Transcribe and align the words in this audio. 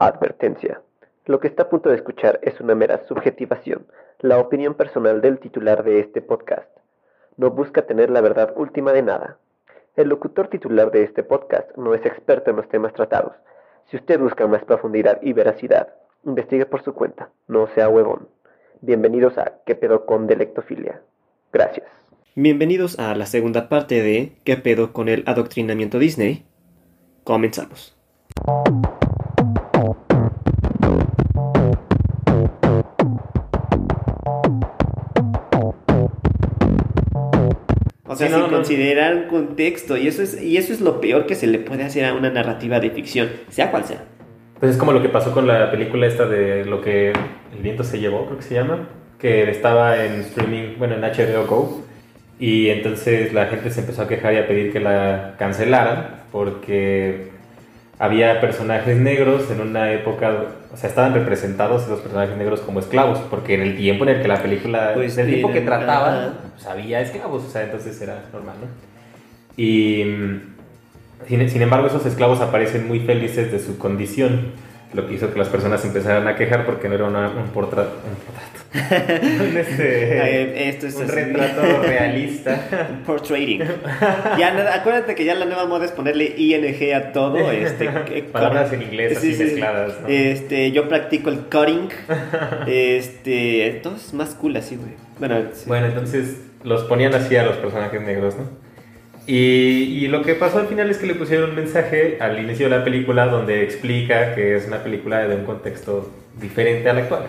Advertencia. 0.00 0.80
Lo 1.26 1.40
que 1.40 1.46
está 1.46 1.64
a 1.64 1.68
punto 1.68 1.90
de 1.90 1.96
escuchar 1.96 2.40
es 2.42 2.58
una 2.58 2.74
mera 2.74 3.04
subjetivación, 3.06 3.86
la 4.20 4.38
opinión 4.38 4.72
personal 4.72 5.20
del 5.20 5.38
titular 5.38 5.84
de 5.84 6.00
este 6.00 6.22
podcast. 6.22 6.70
No 7.36 7.50
busca 7.50 7.82
tener 7.82 8.08
la 8.08 8.22
verdad 8.22 8.54
última 8.56 8.94
de 8.94 9.02
nada. 9.02 9.36
El 9.96 10.08
locutor 10.08 10.48
titular 10.48 10.90
de 10.90 11.02
este 11.02 11.22
podcast 11.22 11.76
no 11.76 11.94
es 11.94 12.06
experto 12.06 12.48
en 12.48 12.56
los 12.56 12.68
temas 12.70 12.94
tratados. 12.94 13.34
Si 13.90 13.98
usted 13.98 14.18
busca 14.18 14.46
más 14.46 14.64
profundidad 14.64 15.20
y 15.20 15.34
veracidad, 15.34 15.92
investigue 16.24 16.64
por 16.64 16.82
su 16.82 16.94
cuenta, 16.94 17.28
no 17.46 17.66
sea 17.74 17.90
huevón. 17.90 18.26
Bienvenidos 18.80 19.36
a 19.36 19.58
¿Qué 19.66 19.74
pedo 19.74 20.06
con 20.06 20.26
delectofilia? 20.26 21.02
Gracias. 21.52 21.86
Bienvenidos 22.34 22.98
a 22.98 23.14
la 23.14 23.26
segunda 23.26 23.68
parte 23.68 24.02
de 24.02 24.32
¿Qué 24.44 24.56
pedo 24.56 24.94
con 24.94 25.10
el 25.10 25.24
adoctrinamiento 25.26 25.98
Disney? 25.98 26.46
Comenzamos. 27.22 27.98
O 38.10 38.16
sea, 38.16 38.26
Sí, 38.26 38.32
no, 38.32 38.40
sin 38.40 38.50
no. 38.50 38.56
considerar 38.56 39.14
un 39.14 39.22
contexto, 39.28 39.96
y 39.96 40.08
eso, 40.08 40.20
es, 40.22 40.42
y 40.42 40.56
eso 40.56 40.72
es 40.72 40.80
lo 40.80 41.00
peor 41.00 41.26
que 41.26 41.36
se 41.36 41.46
le 41.46 41.60
puede 41.60 41.84
hacer 41.84 42.04
a 42.04 42.12
una 42.12 42.28
narrativa 42.28 42.80
de 42.80 42.90
ficción, 42.90 43.28
sea 43.50 43.70
cual 43.70 43.84
sea. 43.84 44.02
Pues 44.58 44.72
es 44.72 44.78
como 44.78 44.92
lo 44.92 45.00
que 45.00 45.08
pasó 45.08 45.32
con 45.32 45.46
la 45.46 45.70
película 45.70 46.08
esta 46.08 46.26
de 46.26 46.64
lo 46.64 46.80
que 46.80 47.10
el 47.10 47.62
viento 47.62 47.84
se 47.84 48.00
llevó, 48.00 48.26
creo 48.26 48.36
que 48.38 48.42
se 48.42 48.54
llama, 48.54 48.88
que 49.16 49.48
estaba 49.48 50.04
en 50.04 50.14
streaming, 50.22 50.76
bueno, 50.76 50.96
en 50.96 51.02
HBO 51.02 51.46
Go, 51.46 51.82
y 52.40 52.70
entonces 52.70 53.32
la 53.32 53.46
gente 53.46 53.70
se 53.70 53.80
empezó 53.80 54.02
a 54.02 54.08
quejar 54.08 54.34
y 54.34 54.38
a 54.38 54.48
pedir 54.48 54.72
que 54.72 54.80
la 54.80 55.36
cancelaran 55.38 56.24
porque 56.32 57.28
había 58.00 58.40
personajes 58.40 58.96
negros 58.96 59.50
en 59.50 59.60
una 59.60 59.92
época, 59.92 60.46
o 60.72 60.76
sea, 60.78 60.88
estaban 60.88 61.12
representados 61.12 61.82
esos 61.82 62.00
personajes 62.00 62.34
negros 62.34 62.60
como 62.60 62.80
esclavos, 62.80 63.18
porque 63.28 63.54
en 63.54 63.60
el 63.60 63.76
tiempo 63.76 64.04
en 64.04 64.16
el 64.16 64.22
que 64.22 64.28
la 64.28 64.42
película, 64.42 64.92
Pues, 64.94 65.16
tiempo 65.16 65.52
que 65.52 65.60
trataban, 65.60 66.38
pues 66.54 66.66
había 66.66 67.02
esclavos, 67.02 67.44
o 67.44 67.50
sea, 67.50 67.62
entonces 67.62 68.00
era 68.00 68.22
normal, 68.32 68.56
¿no? 68.58 68.68
Y 69.62 70.04
mm, 70.04 70.40
sin, 71.28 71.50
sin 71.50 71.60
embargo, 71.60 71.88
esos 71.88 72.06
esclavos 72.06 72.40
aparecen 72.40 72.88
muy 72.88 73.00
felices 73.00 73.52
de 73.52 73.58
su 73.58 73.76
condición, 73.76 74.52
lo 74.92 75.06
que 75.06 75.14
hizo 75.14 75.32
que 75.32 75.38
las 75.38 75.48
personas 75.48 75.84
empezaran 75.84 76.26
a 76.26 76.34
quejar 76.36 76.66
porque 76.66 76.88
no 76.88 76.94
era 76.96 77.04
una- 77.04 77.28
un 77.30 77.48
portrato. 77.50 77.92
Un 78.04 78.16
portrato. 78.16 78.50
un, 79.50 79.56
este, 79.56 80.20
Ay, 80.20 80.52
esto 80.68 80.86
es 80.86 80.94
un 80.96 81.08
retrato 81.08 81.60
realista. 81.82 83.00
Portraiting. 83.06 83.62
Ya, 84.38 84.74
acuérdate 84.74 85.14
que 85.14 85.24
ya 85.24 85.34
la 85.34 85.44
nueva 85.44 85.66
moda 85.66 85.84
es 85.84 85.92
ponerle 85.92 86.34
ING 86.36 86.94
a 86.94 87.12
todo. 87.12 87.50
Este, 87.50 87.88
que- 88.06 88.22
Palabras 88.24 88.72
en 88.72 88.82
inglés 88.82 89.16
así 89.18 89.28
Sí, 89.32 89.36
sí. 89.38 89.44
mezcladas, 89.44 90.00
¿no? 90.02 90.08
Este, 90.08 90.70
yo 90.72 90.88
practico 90.88 91.30
el 91.30 91.38
cutting. 91.40 91.88
Este, 92.66 93.80
todo 93.82 93.96
es 93.96 94.12
más 94.14 94.34
cool 94.34 94.56
así, 94.56 94.76
güey. 94.76 94.92
Bueno, 95.18 95.36
sí. 95.52 95.64
Bueno, 95.66 95.86
entonces 95.86 96.40
los 96.64 96.84
ponían 96.84 97.14
así 97.14 97.36
a 97.36 97.42
los 97.44 97.56
personajes 97.56 98.00
negros, 98.02 98.36
¿no? 98.36 98.48
Y, 99.32 100.04
y 100.04 100.08
lo 100.08 100.22
que 100.22 100.34
pasó 100.34 100.58
al 100.58 100.66
final 100.66 100.90
es 100.90 100.98
que 100.98 101.06
le 101.06 101.14
pusieron 101.14 101.50
un 101.50 101.54
mensaje 101.56 102.18
al 102.20 102.40
inicio 102.40 102.68
de 102.68 102.76
la 102.76 102.82
película 102.82 103.26
donde 103.26 103.62
explica 103.62 104.34
que 104.34 104.56
es 104.56 104.66
una 104.66 104.82
película 104.82 105.20
de 105.28 105.36
un 105.36 105.44
contexto 105.44 106.10
diferente 106.40 106.90
al 106.90 106.98
actual. 106.98 107.26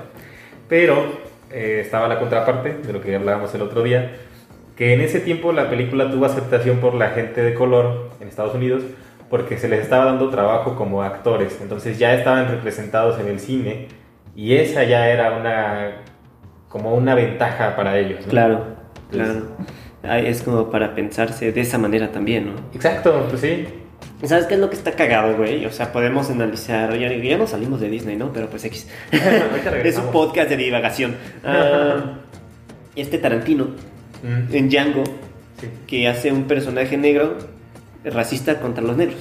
Pero 0.67 0.95
eh, 1.51 1.79
estaba 1.79 2.07
la 2.07 2.17
contraparte 2.17 2.73
de 2.87 2.91
lo 2.91 3.01
que 3.01 3.15
hablábamos 3.15 3.53
el 3.53 3.61
otro 3.61 3.83
día, 3.83 4.13
que 4.75 4.93
en 4.95 5.01
ese 5.01 5.19
tiempo 5.19 5.51
la 5.51 5.69
película 5.69 6.09
tuvo 6.09 6.25
aceptación 6.25 6.79
por 6.79 6.95
la 6.95 7.09
gente 7.09 7.43
de 7.43 7.53
color 7.53 8.09
en 8.19 8.29
Estados 8.29 8.55
Unidos 8.55 8.81
porque 9.29 9.59
se 9.59 9.69
les 9.69 9.81
estaba 9.81 10.05
dando 10.05 10.29
trabajo 10.29 10.75
como 10.75 11.03
actores, 11.03 11.59
entonces 11.61 11.99
ya 11.99 12.15
estaban 12.15 12.49
representados 12.49 13.19
en 13.19 13.27
el 13.27 13.39
cine 13.39 13.89
y 14.35 14.55
esa 14.55 14.85
ya 14.85 15.07
era 15.07 15.37
una 15.37 15.97
como 16.67 16.95
una 16.95 17.13
ventaja 17.13 17.75
para 17.75 17.99
ellos. 17.99 18.21
¿no? 18.25 18.31
Claro, 18.31 18.65
Entonces- 19.11 19.43
claro. 19.43 19.81
Es 20.03 20.41
como 20.41 20.69
para 20.71 20.95
pensarse 20.95 21.51
de 21.51 21.61
esa 21.61 21.77
manera 21.77 22.11
también, 22.11 22.47
¿no? 22.47 22.53
Exacto, 22.73 23.27
pues 23.29 23.41
sí. 23.41 23.65
¿Sabes 24.23 24.45
qué 24.45 24.53
es 24.55 24.59
lo 24.59 24.69
que 24.69 24.75
está 24.75 24.91
cagado, 24.93 25.35
güey? 25.37 25.65
O 25.65 25.71
sea, 25.71 25.91
podemos 25.91 26.29
analizar. 26.29 26.97
Ya, 26.97 27.11
ya 27.15 27.37
no 27.37 27.47
salimos 27.47 27.79
de 27.81 27.89
Disney, 27.89 28.15
¿no? 28.15 28.31
Pero 28.33 28.47
pues 28.49 28.63
X. 28.65 28.87
Es 29.83 29.97
un 29.97 30.11
podcast 30.11 30.49
de 30.49 30.57
divagación. 30.57 31.15
Ah, 31.43 32.15
este 32.95 33.17
Tarantino, 33.17 33.67
Mm, 34.23 34.53
en 34.55 34.69
Django, 34.69 35.03
sí. 35.59 35.67
que 35.87 36.07
hace 36.07 36.31
un 36.31 36.43
personaje 36.43 36.95
negro 36.95 37.37
racista 38.03 38.59
contra 38.59 38.83
los 38.83 38.95
negros. 38.95 39.17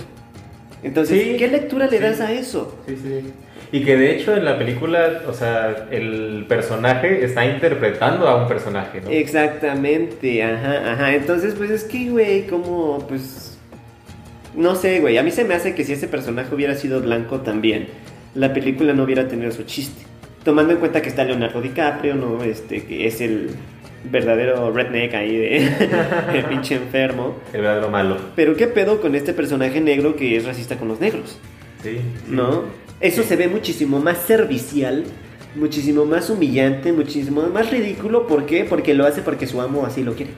Entonces, 0.83 1.23
Sí, 1.23 1.37
¿qué 1.39 1.49
lectura 1.49 1.87
le 1.87 1.97
sí. 1.97 2.03
das 2.03 2.21
a 2.21 2.31
eso? 2.33 2.79
Sí, 2.87 2.97
sí. 3.03 3.33
Y 3.73 3.85
que 3.85 3.97
de 3.97 4.17
hecho 4.17 4.37
en 4.37 4.45
la 4.45 4.59
película, 4.59 5.23
o 5.29 5.33
sea, 5.33 5.87
el 5.91 6.45
personaje 6.49 7.25
está 7.25 7.47
interpretando 7.47 8.27
a 8.27 8.43
un 8.43 8.49
personaje, 8.49 9.01
¿no? 9.01 9.11
Exactamente, 9.11 10.43
ajá, 10.43 10.93
ajá. 10.93 11.15
Entonces, 11.15 11.55
pues 11.55 11.71
es 11.71 11.85
que, 11.85 12.11
güey, 12.11 12.47
como, 12.47 13.07
pues. 13.07 13.59
No 14.57 14.75
sé, 14.75 14.99
güey. 14.99 15.17
A 15.19 15.23
mí 15.23 15.31
se 15.31 15.45
me 15.45 15.55
hace 15.55 15.77
que 15.77 15.85
si 15.85 15.93
ese 15.93 16.09
personaje 16.09 16.53
hubiera 16.53 16.75
sido 16.75 17.01
blanco 17.01 17.41
también, 17.43 17.87
la 18.35 18.53
película 18.53 18.93
no 18.93 19.05
hubiera 19.05 19.29
tenido 19.29 19.53
su 19.53 19.63
chiste. 19.63 20.05
Tomando 20.43 20.73
en 20.73 20.81
cuenta 20.81 21.01
que 21.01 21.09
está 21.09 21.23
Leonardo 21.23 21.61
DiCaprio, 21.61 22.17
¿no? 22.17 22.43
Este, 22.43 22.83
que 22.85 23.07
es 23.07 23.21
el 23.21 23.51
verdadero 24.03 24.73
redneck 24.73 25.15
ahí 25.15 25.37
de. 25.37 25.57
el 26.35 26.45
pinche 26.47 26.75
enfermo. 26.75 27.37
El 27.53 27.61
verdadero 27.61 27.89
malo. 27.89 28.17
Pero, 28.35 28.57
¿qué 28.57 28.67
pedo 28.67 29.01
con 29.01 29.15
este 29.15 29.33
personaje 29.33 29.81
negro 29.81 30.17
que 30.17 30.37
es 30.37 30.45
racista 30.45 30.77
con 30.77 30.89
los 30.89 30.99
negros? 30.99 31.39
Sí. 31.85 31.99
sí. 31.99 32.01
¿no? 32.29 32.65
Eso 33.01 33.23
se 33.23 33.37
ve 33.37 33.49
muchísimo 33.49 33.99
más 33.99 34.19
servicial, 34.19 35.05
muchísimo 35.55 36.05
más 36.05 36.29
humillante, 36.29 36.93
muchísimo 36.93 37.43
más 37.53 37.71
ridículo. 37.71 38.27
¿Por 38.27 38.47
qué? 38.47 38.65
Porque 38.65 38.95
lo 38.95 39.07
hace 39.07 39.23
porque 39.23 39.47
su 39.47 39.61
amo 39.61 39.87
así 39.87 40.03
lo 40.03 40.15
quiere. 40.15 40.33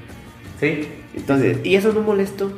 Sí. 0.60 0.86
Entonces, 1.16 1.58
¿y 1.64 1.74
eso 1.74 1.92
no 1.92 2.02
molesto? 2.02 2.52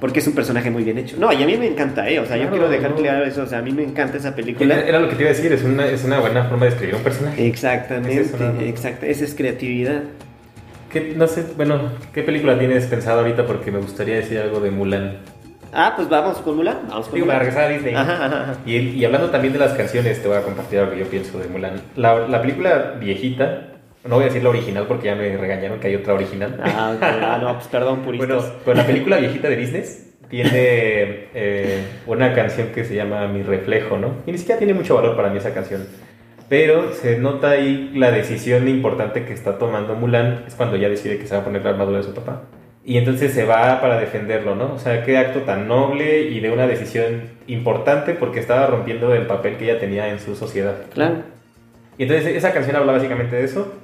Porque 0.00 0.20
es 0.20 0.26
un 0.26 0.34
personaje 0.34 0.70
muy 0.70 0.82
bien 0.82 0.98
hecho. 0.98 1.16
No, 1.18 1.32
y 1.32 1.42
a 1.42 1.46
mí 1.46 1.56
me 1.56 1.66
encanta, 1.66 2.08
¿eh? 2.08 2.18
O 2.20 2.26
sea, 2.26 2.36
yo 2.36 2.48
quiero 2.48 2.68
dejar 2.68 2.90
no. 2.90 2.96
claro 2.96 3.24
eso. 3.24 3.42
O 3.42 3.46
sea, 3.46 3.58
a 3.58 3.62
mí 3.62 3.72
me 3.72 3.82
encanta 3.82 4.16
esa 4.16 4.34
película. 4.34 4.80
era 4.80 4.98
lo 4.98 5.08
que 5.08 5.16
te 5.16 5.22
iba 5.22 5.30
a 5.30 5.34
decir, 5.34 5.52
es 5.52 5.62
una, 5.62 5.86
es 5.86 6.04
una 6.04 6.20
buena 6.20 6.44
forma 6.44 6.64
de 6.64 6.72
escribir 6.72 6.94
un 6.94 7.02
personaje. 7.02 7.46
Exactamente, 7.46 8.20
Es. 8.20 8.84
Esa 8.84 9.24
es 9.24 9.34
creatividad. 9.34 10.02
¿Qué, 10.90 11.14
no 11.16 11.26
sé, 11.26 11.44
bueno, 11.56 11.92
¿qué 12.12 12.22
película 12.22 12.58
tienes 12.58 12.86
pensado 12.86 13.20
ahorita? 13.20 13.46
Porque 13.46 13.70
me 13.70 13.78
gustaría 13.78 14.16
decir 14.16 14.38
algo 14.38 14.60
de 14.60 14.70
Mulan. 14.70 15.18
Ah, 15.72 15.92
pues 15.96 16.08
vamos 16.08 16.38
con 16.38 16.56
Mulan. 16.56 16.78
Vamos 16.88 17.06
con 17.06 17.14
Digo, 17.14 17.26
para 17.26 17.38
Mulan. 17.40 17.54
regresar 17.54 17.64
a 17.64 17.68
Disney. 17.74 17.94
Ajá, 17.94 18.26
ajá. 18.26 18.54
Y, 18.66 18.76
y 18.76 19.04
hablando 19.04 19.30
también 19.30 19.52
de 19.52 19.58
las 19.60 19.72
canciones, 19.74 20.20
te 20.20 20.28
voy 20.28 20.36
a 20.36 20.42
compartir 20.42 20.78
algo 20.80 20.92
que 20.92 20.98
yo 20.98 21.06
pienso 21.06 21.38
de 21.38 21.48
Mulan. 21.48 21.80
La, 21.96 22.26
la 22.28 22.40
película 22.40 22.94
viejita, 22.98 23.68
no 24.04 24.14
voy 24.16 24.24
a 24.24 24.26
decir 24.28 24.42
la 24.42 24.48
original 24.50 24.86
porque 24.88 25.06
ya 25.06 25.14
me 25.14 25.36
regañaron 25.36 25.78
que 25.78 25.88
hay 25.88 25.94
otra 25.96 26.14
original. 26.14 26.58
Ah, 26.62 26.92
ok. 26.96 27.02
Ah, 27.02 27.38
no, 27.40 27.54
pues 27.54 27.68
perdón, 27.68 28.00
puristas. 28.04 28.28
Bueno, 28.28 28.44
pues 28.64 28.76
la 28.76 28.86
película 28.86 29.16
viejita 29.18 29.48
de 29.48 29.56
Disney 29.56 29.82
tiene 30.28 31.28
eh, 31.34 31.84
una 32.06 32.32
canción 32.34 32.68
que 32.68 32.84
se 32.84 32.94
llama 32.94 33.26
Mi 33.28 33.42
Reflejo, 33.42 33.98
¿no? 33.98 34.14
Y 34.26 34.32
ni 34.32 34.38
siquiera 34.38 34.58
tiene 34.58 34.74
mucho 34.74 34.94
valor 34.94 35.16
para 35.16 35.28
mí 35.28 35.38
esa 35.38 35.52
canción. 35.52 35.86
Pero 36.48 36.92
se 36.94 37.18
nota 37.18 37.50
ahí 37.50 37.92
la 37.94 38.10
decisión 38.10 38.66
importante 38.68 39.24
que 39.24 39.32
está 39.32 39.56
tomando 39.58 39.94
Mulan, 39.94 40.44
es 40.48 40.54
cuando 40.56 40.76
ya 40.76 40.88
decide 40.88 41.18
que 41.18 41.26
se 41.26 41.34
va 41.34 41.42
a 41.42 41.44
poner 41.44 41.62
la 41.64 41.70
armadura 41.70 41.98
de 41.98 42.04
su 42.04 42.12
papá. 42.14 42.42
Y 42.84 42.96
entonces 42.96 43.32
se 43.34 43.44
va 43.44 43.80
para 43.80 44.00
defenderlo, 44.00 44.54
¿no? 44.54 44.72
O 44.74 44.78
sea, 44.78 45.04
qué 45.04 45.18
acto 45.18 45.40
tan 45.40 45.68
noble 45.68 46.22
y 46.22 46.40
de 46.40 46.50
una 46.50 46.66
decisión 46.66 47.22
importante 47.46 48.14
porque 48.14 48.40
estaba 48.40 48.66
rompiendo 48.66 49.14
el 49.14 49.26
papel 49.26 49.56
que 49.56 49.64
ella 49.64 49.78
tenía 49.78 50.08
en 50.08 50.18
su 50.18 50.34
sociedad. 50.34 50.76
Claro. 50.94 51.16
Y 51.98 52.04
entonces 52.04 52.34
esa 52.34 52.52
canción 52.52 52.76
habla 52.76 52.92
básicamente 52.92 53.36
de 53.36 53.44
eso. 53.44 53.74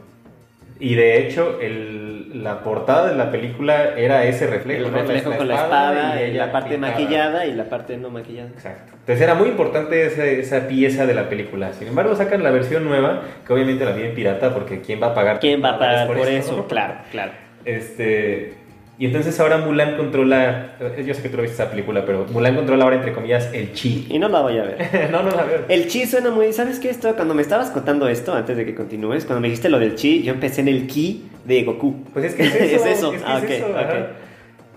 Y 0.81 0.95
de 0.95 1.19
hecho, 1.21 1.59
el- 1.61 2.43
la 2.43 2.61
portada 2.61 3.11
de 3.11 3.17
la 3.17 3.31
película 3.31 3.95
era 3.97 4.25
ese 4.25 4.47
reflejo. 4.47 4.87
El 4.87 4.93
¿no? 4.93 4.99
reflejo 4.99 5.35
con 5.37 5.49
la 5.49 5.55
espada, 5.55 6.23
y 6.23 6.33
la 6.35 6.53
parte 6.53 6.77
maquillada 6.79 7.47
y 7.47 7.53
la 7.55 7.65
parte 7.65 7.97
no 7.97 8.11
maquillada. 8.11 8.51
Exacto. 8.51 8.93
Entonces 8.93 9.21
era 9.23 9.35
muy 9.35 9.49
importante 9.49 10.07
esa, 10.07 10.25
esa 10.25 10.69
pieza 10.69 11.07
de 11.07 11.15
la 11.15 11.29
película. 11.29 11.73
Sin 11.73 11.89
embargo, 11.89 12.15
sacan 12.15 12.43
la 12.43 12.51
versión 12.51 12.85
nueva, 12.85 13.23
que 13.47 13.53
obviamente 13.53 13.85
la 13.85 13.93
viene 13.93 14.11
pirata, 14.11 14.53
porque 14.53 14.81
¿quién 14.81 15.03
va 15.03 15.09
a 15.09 15.15
pagar? 15.15 15.41
¿Quién 15.41 15.63
va 15.63 15.71
a 15.75 15.79
pagar 15.79 16.07
por 16.09 16.19
esto, 16.19 16.31
eso? 16.31 16.57
no? 16.59 16.67
Claro, 16.67 16.95
claro. 17.11 17.33
Este, 17.65 18.55
y 18.99 19.07
entonces 19.07 19.39
ahora 19.41 19.59
Mulan 19.59 19.97
controla, 19.97 20.77
eh, 20.81 21.05
yo 21.07 21.13
sé 21.13 21.23
que 21.23 21.29
tú 21.29 21.37
no 21.37 21.43
viste 21.43 21.61
esa 21.61 21.71
película, 21.71 22.05
pero 22.07 22.25
Mulan 22.31 22.57
controla 22.57 22.85
ahora 22.85 22.97
entre 22.97 23.13
comillas 23.13 23.51
el 23.53 23.73
chi. 23.73 24.07
Y 24.09 24.19
no 24.19 24.29
la 24.29 24.41
voy 24.41 24.59
a 24.59 24.63
ver. 24.63 25.09
no, 25.13 25.23
no 25.23 25.31
la 25.31 25.45
veo. 25.45 25.65
El 25.69 25.87
chi 25.89 26.07
suena 26.07 26.31
muy. 26.31 26.53
¿Sabes 26.53 26.79
qué? 26.79 26.89
Esto, 26.89 27.15
cuando 27.15 27.35
me 27.35 27.43
estabas 27.43 27.71
contando 27.71 28.09
esto, 28.09 28.33
antes 28.33 28.57
de 28.57 28.65
que 28.65 28.75
continúes, 28.75 29.27
cuando 29.27 29.43
me 29.43 29.49
dijiste 29.49 29.69
lo 29.69 29.79
del 29.79 29.97
chi, 29.97 30.23
yo 30.23 30.33
empecé 30.33 30.63
en 30.63 30.69
el 30.69 30.87
ki 30.87 31.29
de 31.45 31.63
Goku. 31.65 32.05
Pues 32.13 32.25
es 32.25 32.35
que 32.35 32.45
es 32.45 32.55
eso. 32.73 32.87
Es 32.87 32.99
eso. 32.99 33.11
que 33.11 33.19
Ah, 33.27 33.41
es 33.45 33.51
eso. 33.51 33.67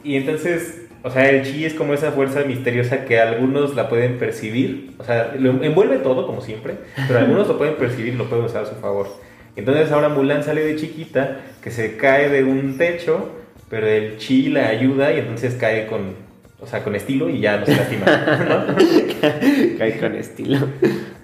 Y 0.04 0.16
entonces, 0.16 0.88
o 1.04 1.10
sea, 1.10 1.30
el 1.30 1.44
chi 1.44 1.64
es 1.64 1.74
como 1.74 1.94
esa 1.94 2.12
fuerza 2.12 2.42
misteriosa 2.46 3.06
que 3.06 3.20
algunos 3.20 3.76
la 3.76 3.88
pueden 3.88 4.18
percibir. 4.18 4.92
O 4.98 5.04
sea, 5.06 5.34
lo 5.40 5.64
envuelve 5.64 5.98
todo, 6.00 6.28
como 6.28 6.42
siempre, 6.42 6.76
pero 7.08 7.20
algunos 7.20 7.48
lo 7.48 7.58
pueden 7.58 7.76
percibir 7.76 8.16
y 8.16 8.18
lo 8.18 8.26
pueden 8.30 8.44
usar 8.46 8.64
a 8.64 8.66
su 8.66 8.76
favor. 8.76 9.08
Entonces 9.56 9.92
ahora 9.92 10.10
Mulan 10.10 10.44
sale 10.44 10.64
de 10.64 10.76
chiquita, 10.76 11.40
que 11.62 11.72
se 11.72 11.98
cae 11.98 12.30
de 12.30 12.44
un 12.44 12.78
techo, 12.78 13.30
pero 13.70 13.88
el 13.88 14.18
chi 14.18 14.50
la 14.50 14.68
ayuda 14.68 15.14
y 15.14 15.20
entonces 15.20 15.56
cae 15.56 15.88
con 15.88 16.16
O 16.60 16.68
sea, 16.68 16.84
con 16.84 16.96
estilo 16.96 17.30
y 17.30 17.40
ya 17.40 17.58
no 17.58 17.66
se 17.66 17.76
lastima. 17.76 18.06
¿no? 18.06 18.76
Cae 19.78 19.98
con 20.00 20.16
estilo. 20.16 20.68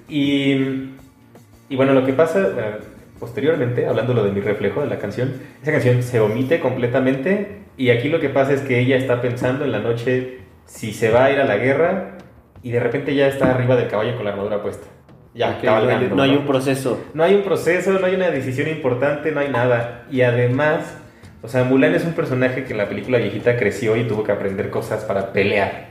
Y, 0.07 0.53
y 1.67 1.75
bueno, 1.75 1.93
lo 1.93 2.05
que 2.05 2.13
pasa 2.13 2.79
posteriormente, 3.19 3.87
hablando 3.87 4.13
lo 4.13 4.23
de 4.23 4.31
mi 4.31 4.41
reflejo 4.41 4.81
de 4.81 4.87
la 4.87 4.99
canción, 4.99 5.33
esa 5.61 5.71
canción 5.71 6.03
se 6.03 6.19
omite 6.19 6.59
completamente 6.59 7.63
y 7.77 7.89
aquí 7.89 8.09
lo 8.09 8.19
que 8.19 8.29
pasa 8.29 8.53
es 8.53 8.61
que 8.61 8.79
ella 8.79 8.97
está 8.97 9.21
pensando 9.21 9.65
en 9.65 9.71
la 9.71 9.79
noche 9.79 10.39
si 10.65 10.93
se 10.93 11.09
va 11.09 11.25
a 11.25 11.31
ir 11.31 11.39
a 11.39 11.45
la 11.45 11.57
guerra 11.57 12.17
y 12.63 12.71
de 12.71 12.79
repente 12.79 13.13
ya 13.13 13.27
está 13.27 13.51
arriba 13.51 13.75
del 13.75 13.89
caballo 13.89 14.15
con 14.15 14.25
la 14.25 14.31
armadura 14.31 14.61
puesta. 14.61 14.87
Ya, 15.33 15.57
Ok, 15.57 15.65
cabalgando, 15.65 16.15
no 16.15 16.23
hay 16.23 16.31
un 16.31 16.45
proceso. 16.45 17.03
No 17.13 17.23
hay 17.23 17.35
un 17.35 17.43
proceso, 17.43 17.91
no 17.99 18.05
hay 18.05 18.15
una 18.15 18.31
decisión 18.31 18.69
importante, 18.69 19.31
no 19.31 19.41
hay 19.41 19.49
nada. 19.49 20.05
Y 20.09 20.21
además, 20.21 20.97
o 21.45 21.47
sea, 21.47 21.63
Mulan 21.63 21.95
es 21.95 22.03
un 22.03 22.13
personaje 22.13 22.63
que 22.65 22.71
en 22.73 22.77
la 22.79 22.89
película 22.89 23.17
viejita 23.19 23.55
creció 23.57 23.95
y 23.95 24.03
tuvo 24.07 24.23
que 24.23 24.31
aprender 24.31 24.69
cosas 24.69 25.03
para 25.05 25.31
pelear. 25.31 25.87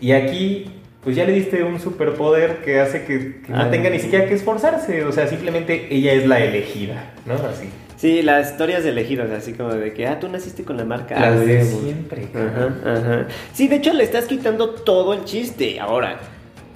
Y 0.00 0.12
aquí, 0.12 0.66
pues 1.02 1.16
ya 1.16 1.24
le 1.24 1.32
diste 1.32 1.62
un 1.62 1.80
superpoder 1.80 2.58
que 2.64 2.80
hace 2.80 3.04
que, 3.04 3.40
que 3.46 3.52
no 3.52 3.62
Ah. 3.62 3.70
tenga 3.70 3.88
ni 3.90 3.98
siquiera 4.00 4.26
que 4.26 4.34
esforzarse. 4.34 5.04
O 5.04 5.12
sea, 5.12 5.26
simplemente 5.28 5.86
ella 5.94 6.12
es 6.12 6.26
la 6.26 6.40
elegida, 6.44 7.12
¿no? 7.24 7.34
Así. 7.34 7.68
Sí, 7.96 8.20
las 8.22 8.50
historias 8.50 8.82
de 8.82 8.90
elegidos, 8.90 9.30
así 9.30 9.52
como 9.54 9.72
de 9.72 9.94
que, 9.94 10.06
ah, 10.06 10.18
tú 10.20 10.28
naciste 10.28 10.64
con 10.64 10.76
la 10.76 10.84
marca. 10.84 11.18
Las 11.18 11.40
de 11.46 11.56
huevo. 11.62 11.80
siempre. 11.80 12.28
Ajá, 12.34 12.74
ajá. 12.84 13.26
Sí, 13.54 13.68
de 13.68 13.76
hecho 13.76 13.92
le 13.94 14.02
estás 14.04 14.24
quitando 14.26 14.70
todo 14.70 15.14
el 15.14 15.24
chiste. 15.24 15.78
Ahora, 15.80 16.18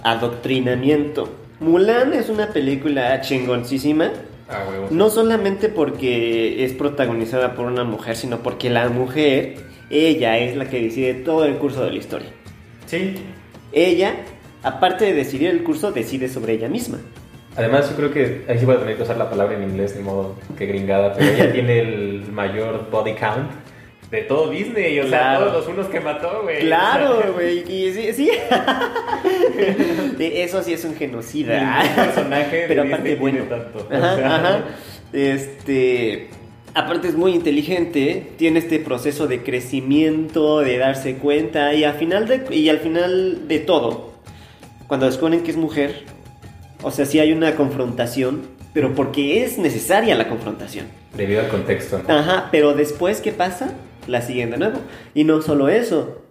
adoctrinamiento. 0.04 1.28
Mulan 1.60 2.12
es 2.14 2.28
una 2.28 2.48
película 2.48 3.20
chingoncísima. 3.20 4.10
Ah. 4.48 4.64
No 4.90 5.10
solamente 5.10 5.68
porque 5.68 6.64
es 6.64 6.72
protagonizada 6.72 7.54
por 7.54 7.66
una 7.66 7.84
mujer, 7.84 8.16
sino 8.16 8.38
porque 8.38 8.70
la 8.70 8.88
mujer, 8.88 9.56
ella 9.90 10.38
es 10.38 10.56
la 10.56 10.68
que 10.68 10.80
decide 10.80 11.14
todo 11.14 11.44
el 11.44 11.56
curso 11.56 11.84
de 11.84 11.92
la 11.92 11.98
historia. 11.98 12.28
Sí. 12.86 13.16
Ella, 13.72 14.14
aparte 14.62 15.04
de 15.04 15.14
decidir 15.14 15.50
el 15.50 15.62
curso, 15.62 15.92
decide 15.92 16.28
sobre 16.28 16.54
ella 16.54 16.68
misma. 16.68 16.98
Además, 17.56 17.90
yo 17.90 17.96
creo 17.96 18.12
que 18.12 18.44
ahí 18.48 18.58
sí 18.58 18.64
voy 18.64 18.76
a 18.76 18.78
tener 18.78 18.96
que 18.96 19.02
usar 19.02 19.18
la 19.18 19.28
palabra 19.28 19.56
en 19.56 19.64
inglés, 19.64 19.94
de 19.94 20.02
modo 20.02 20.36
que 20.56 20.66
gringada, 20.66 21.12
pero 21.14 21.30
ella 21.30 21.52
tiene 21.52 21.80
el 21.80 22.32
mayor 22.32 22.88
body 22.90 23.14
count 23.14 23.50
de 24.10 24.22
todo 24.22 24.48
Disney, 24.50 24.98
o 25.00 25.02
sea, 25.02 25.10
Claro. 25.10 25.46
todos 25.46 25.66
los 25.66 25.68
unos 25.76 25.86
que 25.88 26.00
mató, 26.00 26.40
güey. 26.42 26.60
Claro, 26.60 27.32
güey. 27.34 27.58
Y 27.70 27.92
sí, 27.92 28.12
sí. 28.14 28.30
Eso 30.18 30.62
sí 30.62 30.72
es 30.72 30.84
un 30.84 30.94
genocida. 30.96 31.82
Ningún 31.82 31.94
personaje 32.06 32.64
Pero 32.68 32.82
de 32.82 32.88
aparte 32.88 33.08
Disney 33.10 33.20
bueno. 33.32 33.44
tiene 33.46 33.62
tanto. 33.62 33.88
Ajá, 33.90 34.12
O 34.12 34.16
sea, 34.16 34.36
ajá. 34.36 34.64
Este. 35.12 36.28
Aparte 36.74 37.08
es 37.08 37.14
muy 37.16 37.32
inteligente, 37.34 38.30
tiene 38.36 38.58
este 38.60 38.78
proceso 38.78 39.26
de 39.26 39.42
crecimiento, 39.42 40.60
de 40.60 40.78
darse 40.78 41.14
cuenta 41.16 41.74
y 41.74 41.82
al 41.82 41.94
final 41.94 42.28
de, 42.28 42.44
y 42.54 42.68
al 42.68 42.78
final 42.78 43.48
de 43.48 43.58
todo, 43.58 44.12
cuando 44.86 45.06
descubren 45.06 45.42
que 45.42 45.50
es 45.50 45.56
mujer, 45.56 46.04
o 46.82 46.90
sea, 46.90 47.04
sí 47.06 47.18
hay 47.18 47.32
una 47.32 47.56
confrontación, 47.56 48.42
pero 48.74 48.94
porque 48.94 49.42
es 49.42 49.58
necesaria 49.58 50.14
la 50.14 50.28
confrontación. 50.28 50.86
Debido 51.16 51.40
al 51.40 51.48
contexto. 51.48 52.02
Ajá, 52.06 52.48
pero 52.52 52.74
después, 52.74 53.20
¿qué 53.22 53.32
pasa? 53.32 53.72
La 54.08 54.22
siguen 54.22 54.50
de 54.50 54.56
nuevo. 54.58 54.78
Y 55.14 55.24
no 55.24 55.40
solo 55.42 55.68
eso. 55.68 56.22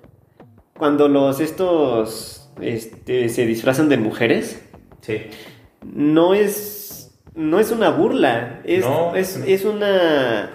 Cuando 0.78 1.08
los 1.08 1.40
estos 1.40 2.50
este, 2.62 3.30
se 3.30 3.46
disfrazan 3.46 3.88
de 3.90 3.98
mujeres, 3.98 4.62
Sí. 5.02 5.18
no 5.84 6.34
es. 6.34 7.12
No 7.36 7.60
es 7.60 7.72
una 7.72 7.90
burla. 7.92 8.62
Es, 8.66 8.84
No. 8.84 9.16
es, 9.16 9.38
es 9.46 9.64
una. 9.64 10.52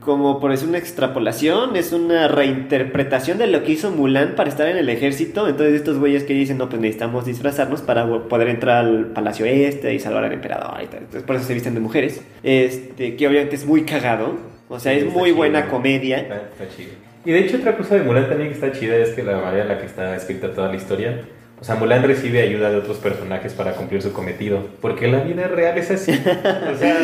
Como 0.00 0.40
por 0.40 0.50
decir 0.50 0.68
una 0.68 0.78
extrapolación, 0.78 1.76
es 1.76 1.92
una 1.92 2.26
reinterpretación 2.26 3.38
de 3.38 3.46
lo 3.46 3.62
que 3.62 3.70
hizo 3.70 3.92
Mulan 3.92 4.34
para 4.34 4.48
estar 4.48 4.66
en 4.68 4.76
el 4.76 4.88
ejército. 4.88 5.46
Entonces, 5.46 5.76
estos 5.76 5.98
güeyes 6.00 6.24
que 6.24 6.34
dicen, 6.34 6.58
no, 6.58 6.68
pues 6.68 6.82
necesitamos 6.82 7.24
disfrazarnos 7.24 7.82
para 7.82 8.04
poder 8.28 8.48
entrar 8.48 8.84
al 8.84 9.06
palacio 9.12 9.46
este 9.46 9.94
y 9.94 10.00
salvar 10.00 10.24
al 10.24 10.32
emperador 10.32 10.82
y 10.82 10.86
tal. 10.86 10.98
Entonces, 11.02 11.22
por 11.22 11.36
eso 11.36 11.44
se 11.44 11.54
visten 11.54 11.74
de 11.74 11.80
mujeres. 11.80 12.20
Este, 12.42 13.14
que 13.14 13.28
obviamente 13.28 13.54
es 13.54 13.64
muy 13.64 13.84
cagado. 13.84 14.34
O 14.72 14.80
sea, 14.80 14.92
Sí, 14.92 15.00
es 15.00 15.04
muy 15.12 15.24
chido. 15.26 15.36
buena 15.36 15.66
comedia. 15.68 16.18
Está, 16.18 16.36
está 16.36 16.76
chido. 16.76 16.90
Y 17.24 17.30
de 17.32 17.38
hecho, 17.40 17.58
otra 17.58 17.76
cosa 17.76 17.94
de 17.94 18.02
Mulan 18.02 18.28
también 18.28 18.48
que 18.48 18.54
está 18.54 18.72
chida 18.72 18.96
es 18.96 19.10
que 19.10 19.22
la 19.22 19.36
manera 19.38 19.62
en 19.62 19.68
la 19.68 19.78
que 19.78 19.86
está 19.86 20.16
escrita 20.16 20.52
toda 20.52 20.68
la 20.68 20.76
historia. 20.76 21.20
O 21.60 21.64
sea, 21.64 21.76
Mulan 21.76 22.02
recibe 22.02 22.42
ayuda 22.42 22.70
de 22.70 22.76
otros 22.78 22.96
personajes 22.96 23.52
para 23.52 23.74
cumplir 23.74 24.02
su 24.02 24.12
cometido. 24.12 24.66
Porque 24.80 25.06
la 25.06 25.20
vida 25.20 25.46
real 25.46 25.78
es 25.78 25.92
así. 25.92 26.10
O 26.10 26.76
sea, 26.76 26.96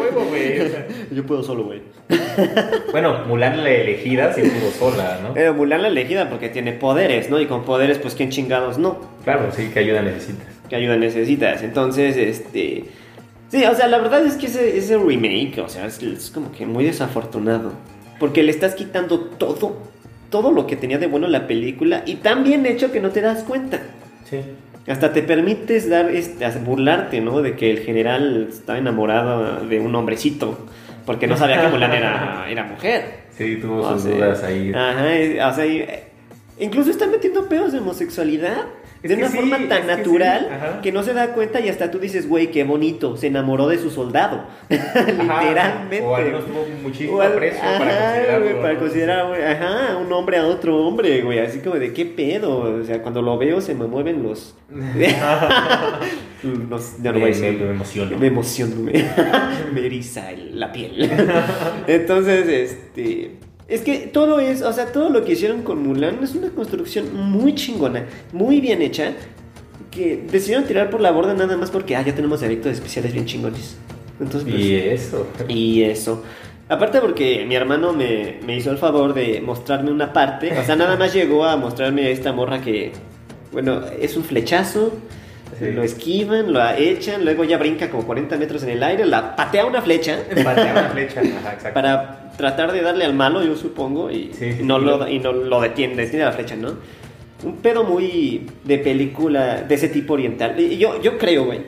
huevo, 0.00 0.24
güey. 0.28 0.60
O 0.60 0.68
sea, 0.68 0.86
Yo 1.12 1.24
puedo 1.24 1.44
solo, 1.44 1.62
güey. 1.64 1.80
bueno, 2.90 3.24
Mulan 3.28 3.62
la 3.62 3.70
elegida 3.70 4.32
sí 4.32 4.42
pudo 4.42 4.70
sola, 4.72 5.20
¿no? 5.22 5.34
Pero 5.34 5.54
Mulan 5.54 5.82
la 5.82 5.88
elegida 5.88 6.28
porque 6.28 6.48
tiene 6.48 6.72
poderes, 6.72 7.30
¿no? 7.30 7.40
Y 7.40 7.46
con 7.46 7.64
poderes, 7.64 7.98
pues, 7.98 8.16
¿quién 8.16 8.30
chingados 8.30 8.78
no? 8.78 9.00
Claro, 9.22 9.50
sí, 9.52 9.70
que 9.72 9.78
ayuda 9.78 10.02
necesitas. 10.02 10.46
¿Qué 10.68 10.74
ayuda 10.76 10.96
necesitas? 10.96 11.62
Entonces, 11.62 12.16
este... 12.16 12.84
Sí, 13.50 13.64
o 13.64 13.74
sea, 13.74 13.88
la 13.88 13.98
verdad 13.98 14.24
es 14.24 14.36
que 14.36 14.46
ese, 14.46 14.78
ese 14.78 14.96
remake, 14.96 15.58
o 15.58 15.68
sea, 15.68 15.86
es, 15.86 16.00
es 16.02 16.30
como 16.30 16.52
que 16.52 16.66
muy 16.66 16.84
desafortunado. 16.84 17.72
Porque 18.20 18.42
le 18.42 18.52
estás 18.52 18.74
quitando 18.74 19.20
todo, 19.20 19.76
todo 20.30 20.52
lo 20.52 20.66
que 20.66 20.76
tenía 20.76 20.98
de 20.98 21.06
bueno 21.06 21.26
la 21.26 21.46
película 21.46 22.02
y 22.06 22.16
tan 22.16 22.44
bien 22.44 22.64
hecho 22.66 22.92
que 22.92 23.00
no 23.00 23.10
te 23.10 23.20
das 23.20 23.42
cuenta. 23.42 23.80
Sí. 24.28 24.40
Hasta 24.86 25.12
te 25.12 25.22
permites 25.22 25.88
dar, 25.88 26.10
este, 26.10 26.48
burlarte, 26.64 27.20
¿no? 27.20 27.42
De 27.42 27.56
que 27.56 27.70
el 27.70 27.80
general 27.80 28.48
estaba 28.50 28.78
enamorado 28.78 29.66
de 29.66 29.80
un 29.80 29.94
hombrecito. 29.94 30.66
Porque 31.04 31.26
no 31.26 31.36
sabía 31.36 31.60
que 31.60 31.68
Mulan 31.72 31.92
era, 31.92 32.46
era 32.48 32.64
mujer. 32.64 33.20
Sí, 33.36 33.56
tuvo 33.56 33.80
O 33.80 33.92
sus 33.94 34.02
sea, 34.02 34.14
dudas 34.14 34.44
ahí. 34.44 34.72
Ajá, 34.72 35.48
o 35.48 35.54
sea, 35.54 35.66
eh, 35.66 36.04
incluso 36.58 36.90
está 36.90 37.06
metiendo 37.06 37.48
pedos 37.48 37.72
de 37.72 37.78
homosexualidad 37.78 38.64
de 39.02 39.14
una 39.14 39.28
sí, 39.28 39.36
forma 39.36 39.58
tan 39.68 39.86
natural 39.86 40.48
sí, 40.50 40.78
que 40.82 40.92
no 40.92 41.02
se 41.02 41.14
da 41.14 41.32
cuenta 41.32 41.60
y 41.60 41.68
hasta 41.68 41.90
tú 41.90 41.98
dices, 41.98 42.28
güey, 42.28 42.50
qué 42.50 42.64
bonito, 42.64 43.16
se 43.16 43.28
enamoró 43.28 43.66
de 43.68 43.78
su 43.78 43.90
soldado. 43.90 44.44
Literalmente. 44.68 46.02
O 46.02 46.14
al 46.16 46.24
menos 46.26 46.46
tuvo 46.46 46.66
muchísimo 46.82 47.20
aprecio 47.22 47.60
para 47.60 47.76
ajá, 47.90 48.12
considerarlo. 48.12 48.44
güey, 48.46 48.60
para 48.62 48.74
¿no? 48.74 48.80
considerar, 48.80 49.26
güey, 49.28 49.42
ajá, 49.44 49.96
un 49.96 50.12
hombre 50.12 50.36
a 50.38 50.46
otro 50.46 50.76
hombre, 50.86 51.22
güey, 51.22 51.38
así 51.38 51.60
como 51.60 51.76
de 51.76 51.92
qué 51.94 52.04
pedo, 52.06 52.80
o 52.80 52.84
sea, 52.84 53.00
cuando 53.02 53.22
lo 53.22 53.38
veo 53.38 53.60
se 53.60 53.74
me 53.74 53.86
mueven 53.86 54.22
los... 54.22 54.54
los 56.68 57.02
ya 57.02 57.12
no 57.12 57.20
voy 57.20 57.32
a 57.32 57.34
Me, 57.36 57.52
me- 57.52 57.58
me 57.64 57.70
emociono. 57.70 58.18
Me 58.18 58.26
emociono, 58.26 58.76
me, 58.76 58.92
me 59.72 59.86
eriza 59.86 60.30
el- 60.30 60.58
la 60.58 60.72
piel. 60.72 61.10
Entonces, 61.86 62.48
este. 62.48 63.36
Es 63.70 63.82
que 63.82 63.98
todo 63.98 64.40
es, 64.40 64.62
o 64.62 64.72
sea, 64.72 64.86
todo 64.86 65.10
lo 65.10 65.24
que 65.24 65.32
hicieron 65.32 65.62
con 65.62 65.82
Mulan 65.86 66.22
es 66.22 66.34
una 66.34 66.50
construcción 66.50 67.14
muy 67.14 67.54
chingona, 67.54 68.04
muy 68.32 68.60
bien 68.60 68.82
hecha, 68.82 69.12
que 69.92 70.24
decidieron 70.30 70.64
tirar 70.66 70.90
por 70.90 71.00
la 71.00 71.12
borda 71.12 71.34
nada 71.34 71.56
más 71.56 71.70
porque, 71.70 71.94
ah, 71.94 72.02
ya 72.02 72.14
tenemos 72.14 72.42
efectos 72.42 72.72
especiales 72.72 73.12
bien 73.12 73.26
chingones. 73.26 73.76
Entonces, 74.20 74.50
pues, 74.50 74.60
Y 74.60 74.74
eso. 74.74 75.26
y 75.48 75.82
eso. 75.84 76.24
Aparte 76.68 77.00
porque 77.00 77.44
mi 77.46 77.54
hermano 77.54 77.92
me, 77.92 78.38
me 78.44 78.56
hizo 78.56 78.70
el 78.70 78.78
favor 78.78 79.14
de 79.14 79.40
mostrarme 79.40 79.90
una 79.90 80.12
parte. 80.12 80.56
O 80.58 80.64
sea, 80.64 80.76
nada 80.76 80.96
más 80.96 81.12
llegó 81.14 81.44
a 81.44 81.56
mostrarme 81.56 82.06
a 82.06 82.10
esta 82.10 82.32
morra 82.32 82.60
que, 82.60 82.92
bueno, 83.52 83.82
es 84.00 84.16
un 84.16 84.24
flechazo. 84.24 84.92
Sí. 85.58 85.72
Lo 85.72 85.82
esquivan, 85.82 86.52
lo 86.52 86.60
echan, 86.70 87.24
luego 87.24 87.44
ya 87.44 87.58
brinca 87.58 87.90
como 87.90 88.04
40 88.04 88.36
metros 88.36 88.62
en 88.62 88.70
el 88.70 88.82
aire, 88.82 89.04
la 89.04 89.36
patea 89.36 89.66
una 89.66 89.82
flecha 89.82 90.18
Patea 90.44 90.72
una 90.72 90.88
flecha. 90.90 91.20
Ajá, 91.20 91.52
exacto. 91.54 91.74
para 91.74 92.19
tratar 92.40 92.72
de 92.72 92.80
darle 92.80 93.04
al 93.04 93.14
malo, 93.14 93.44
yo 93.44 93.54
supongo, 93.54 94.10
y, 94.10 94.30
Sí, 94.32 94.52
sí, 94.52 94.56
y 94.60 94.64
no, 94.64 94.78
sí. 94.78 94.84
lo, 94.86 95.08
y 95.08 95.18
no 95.18 95.32
lo 95.32 95.60
detiene, 95.60 95.94
detiene 95.94 96.24
la 96.24 96.32
flecha, 96.32 96.56
¿no? 96.56 96.74
Un 97.44 97.56
pedo 97.56 97.84
muy 97.84 98.46
de 98.64 98.78
película 98.78 99.62
de 99.62 99.74
ese 99.74 99.88
tipo 99.88 100.14
oriental. 100.14 100.58
Y 100.58 100.78
yo, 100.78 101.00
yo 101.02 101.18
creo, 101.18 101.44
güey, 101.44 101.60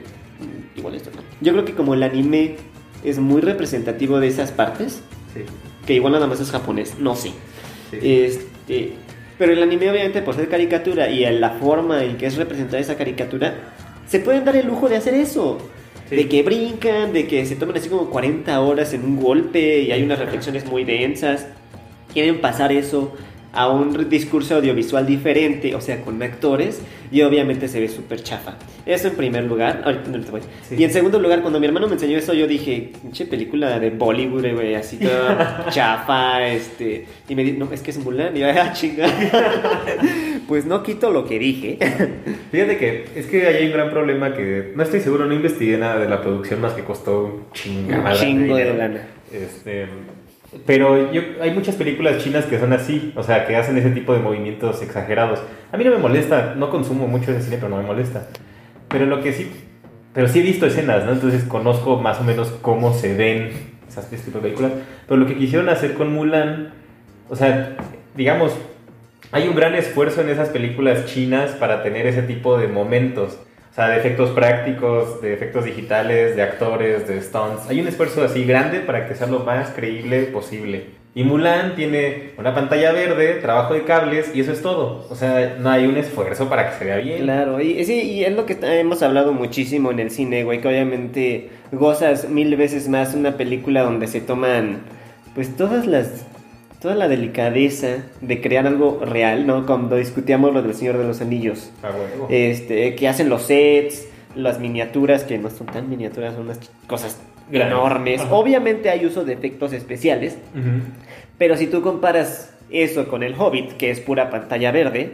igual 0.76 0.94
esto 0.94 1.10
no. 1.14 1.22
Yo 1.40 1.52
creo 1.52 1.64
que 1.64 1.74
como 1.74 1.94
el 1.94 2.02
anime 2.02 2.56
es 3.04 3.18
muy 3.18 3.40
representativo 3.40 4.18
de 4.20 4.28
esas 4.28 4.50
partes, 4.50 5.02
Sí, 5.34 5.40
que 5.86 5.94
igual 5.94 6.12
nada 6.12 6.26
más 6.26 6.40
es 6.40 6.50
japonés, 6.50 6.98
no 6.98 7.14
sé. 7.16 7.32
Este, 7.92 8.92
pero 9.38 9.52
el 9.52 9.62
anime 9.62 9.90
obviamente 9.90 10.22
por 10.22 10.34
ser 10.34 10.48
caricatura 10.48 11.08
y 11.10 11.24
la 11.38 11.50
forma 11.50 12.02
en 12.04 12.16
que 12.16 12.26
es 12.26 12.36
representada 12.36 12.78
esa 12.78 12.96
caricatura, 12.96 13.54
se 14.06 14.20
pueden 14.20 14.44
dar 14.44 14.56
el 14.56 14.66
lujo 14.66 14.88
de 14.88 14.96
hacer 14.96 15.14
eso. 15.14 15.58
De 16.10 16.28
que 16.28 16.42
brincan, 16.42 17.12
de 17.12 17.26
que 17.26 17.46
se 17.46 17.56
toman 17.56 17.76
así 17.76 17.88
como 17.88 18.10
40 18.10 18.60
horas 18.60 18.92
en 18.92 19.04
un 19.04 19.20
golpe 19.20 19.80
y 19.80 19.92
hay 19.92 20.02
unas 20.02 20.18
reflexiones 20.18 20.66
muy 20.66 20.84
densas. 20.84 21.46
Quieren 22.12 22.40
pasar 22.40 22.72
eso 22.72 23.14
a 23.52 23.68
un 23.68 24.08
discurso 24.08 24.56
audiovisual 24.56 25.06
diferente, 25.06 25.74
o 25.74 25.80
sea, 25.80 26.00
con 26.00 26.22
actores, 26.22 26.80
y 27.10 27.20
obviamente 27.20 27.68
se 27.68 27.78
ve 27.80 27.88
súper 27.88 28.22
chafa. 28.22 28.54
Eso 28.86 29.08
en 29.08 29.14
primer 29.16 29.44
lugar. 29.44 29.82
Ahorita 29.84 30.10
no 30.10 30.24
te 30.24 30.30
voy. 30.30 30.40
Sí. 30.66 30.76
Y 30.78 30.84
en 30.84 30.90
segundo 30.90 31.18
lugar, 31.18 31.42
cuando 31.42 31.60
mi 31.60 31.66
hermano 31.66 31.86
me 31.86 31.94
enseñó 31.94 32.16
eso, 32.16 32.32
yo 32.32 32.46
dije, 32.46 32.92
pinche 33.02 33.26
película 33.26 33.78
de 33.78 33.90
Bollywood, 33.90 34.46
güey, 34.54 34.74
así 34.74 34.96
toda 34.96 35.66
chafa, 35.70 36.46
este. 36.46 37.06
Y 37.28 37.34
me 37.34 37.44
dijo, 37.44 37.58
no, 37.58 37.72
es 37.72 37.82
que 37.82 37.90
es 37.90 37.98
Mulan. 37.98 38.34
Y 38.34 38.40
yo, 38.40 38.46
ah, 38.56 38.72
chinga. 38.72 39.06
pues 40.48 40.64
no 40.64 40.82
quito 40.82 41.10
lo 41.10 41.26
que 41.26 41.38
dije. 41.38 41.78
Fíjate 42.50 42.78
que 42.78 43.04
es 43.14 43.26
que 43.26 43.46
hay 43.46 43.66
un 43.66 43.72
gran 43.72 43.90
problema 43.90 44.34
que 44.34 44.72
no 44.74 44.82
estoy 44.82 45.00
seguro, 45.00 45.26
no 45.26 45.34
investigué 45.34 45.76
nada 45.76 45.98
de 45.98 46.08
la 46.08 46.22
producción 46.22 46.60
más 46.62 46.72
que 46.72 46.82
costó 46.82 47.44
un 47.66 48.12
chingo 48.14 48.56
de 48.56 48.74
lana. 48.74 49.02
Este, 49.30 49.86
Pero 50.66 51.12
yo, 51.12 51.22
hay 51.40 51.50
muchas 51.52 51.76
películas 51.76 52.22
chinas 52.22 52.44
que 52.44 52.58
son 52.58 52.72
así, 52.72 53.12
o 53.16 53.22
sea, 53.22 53.46
que 53.46 53.56
hacen 53.56 53.76
ese 53.78 53.90
tipo 53.90 54.12
de 54.12 54.20
movimientos 54.20 54.82
exagerados. 54.82 55.42
A 55.72 55.76
mí 55.76 55.84
no 55.84 55.90
me 55.90 55.98
molesta, 55.98 56.54
no 56.56 56.68
consumo 56.68 57.06
mucho 57.08 57.30
ese 57.30 57.42
cine, 57.42 57.56
pero 57.56 57.70
no 57.70 57.78
me 57.78 57.84
molesta. 57.84 58.28
Pero 58.88 59.06
lo 59.06 59.22
que 59.22 59.32
sí, 59.32 59.50
pero 60.12 60.28
sí 60.28 60.40
he 60.40 60.42
visto 60.42 60.66
escenas, 60.66 61.06
¿no? 61.06 61.12
Entonces 61.12 61.44
conozco 61.44 61.96
más 61.96 62.20
o 62.20 62.24
menos 62.24 62.50
cómo 62.60 62.92
se 62.92 63.16
ven 63.16 63.50
esas 63.88 64.12
este 64.12 64.26
tipo 64.26 64.38
de 64.38 64.42
películas. 64.42 64.72
Pero 65.06 65.20
lo 65.20 65.26
que 65.26 65.36
quisieron 65.36 65.68
hacer 65.70 65.94
con 65.94 66.12
Mulan, 66.12 66.74
o 67.30 67.36
sea, 67.36 67.76
digamos, 68.14 68.54
hay 69.30 69.48
un 69.48 69.54
gran 69.54 69.74
esfuerzo 69.74 70.20
en 70.20 70.28
esas 70.28 70.50
películas 70.50 71.06
chinas 71.06 71.52
para 71.52 71.82
tener 71.82 72.06
ese 72.06 72.22
tipo 72.22 72.58
de 72.58 72.68
momentos. 72.68 73.38
O 73.72 73.74
sea, 73.74 73.88
de 73.88 73.96
efectos 73.96 74.32
prácticos, 74.32 75.22
de 75.22 75.32
efectos 75.32 75.64
digitales, 75.64 76.36
de 76.36 76.42
actores, 76.42 77.08
de 77.08 77.22
stunts. 77.22 77.70
Hay 77.70 77.80
un 77.80 77.88
esfuerzo 77.88 78.22
así 78.22 78.44
grande 78.44 78.80
para 78.80 79.08
que 79.08 79.14
sea 79.14 79.26
lo 79.28 79.38
más 79.38 79.70
creíble 79.70 80.24
posible. 80.24 80.88
Y 81.14 81.24
Mulan 81.24 81.74
tiene 81.74 82.32
una 82.36 82.54
pantalla 82.54 82.92
verde, 82.92 83.36
trabajo 83.40 83.72
de 83.72 83.84
cables 83.84 84.30
y 84.34 84.42
eso 84.42 84.52
es 84.52 84.60
todo. 84.60 85.06
O 85.08 85.14
sea, 85.14 85.56
no 85.58 85.70
hay 85.70 85.86
un 85.86 85.96
esfuerzo 85.96 86.50
para 86.50 86.68
que 86.68 86.78
se 86.78 86.84
vea 86.84 86.98
bien. 86.98 87.22
Claro, 87.22 87.62
y, 87.62 87.82
sí, 87.86 87.94
y 88.02 88.24
es 88.24 88.32
lo 88.34 88.44
que 88.44 88.58
hemos 88.62 89.02
hablado 89.02 89.32
muchísimo 89.32 89.90
en 89.90 90.00
el 90.00 90.10
cine, 90.10 90.44
güey, 90.44 90.60
que 90.60 90.68
obviamente 90.68 91.48
gozas 91.70 92.28
mil 92.28 92.54
veces 92.56 92.90
más 92.90 93.14
una 93.14 93.38
película 93.38 93.84
donde 93.84 94.06
se 94.06 94.20
toman, 94.20 94.80
pues, 95.34 95.56
todas 95.56 95.86
las 95.86 96.26
toda 96.82 96.96
la 96.96 97.06
delicadeza 97.06 97.98
de 98.20 98.40
crear 98.40 98.66
algo 98.66 99.00
real, 99.04 99.46
¿no? 99.46 99.64
Cuando 99.64 99.96
discutíamos 99.96 100.52
lo 100.52 100.62
del 100.62 100.74
Señor 100.74 100.98
de 100.98 101.04
los 101.04 101.20
Anillos. 101.20 101.70
Ah, 101.82 101.90
bueno. 101.96 102.26
Este, 102.28 102.96
que 102.96 103.08
hacen 103.08 103.28
los 103.28 103.42
sets, 103.42 104.08
las 104.34 104.58
miniaturas, 104.58 105.22
que 105.22 105.38
no 105.38 105.48
son 105.48 105.68
tan 105.68 105.88
miniaturas, 105.88 106.34
son 106.34 106.44
unas 106.44 106.58
cosas 106.88 107.20
enormes. 107.52 108.20
Obviamente 108.30 108.90
hay 108.90 109.06
uso 109.06 109.24
de 109.24 109.32
efectos 109.32 109.72
especiales, 109.72 110.36
pero 111.38 111.56
si 111.56 111.68
tú 111.68 111.82
comparas 111.82 112.52
eso 112.70 113.06
con 113.08 113.22
el 113.22 113.34
Hobbit, 113.38 113.76
que 113.76 113.90
es 113.90 114.00
pura 114.00 114.28
pantalla 114.30 114.72
verde, 114.72 115.12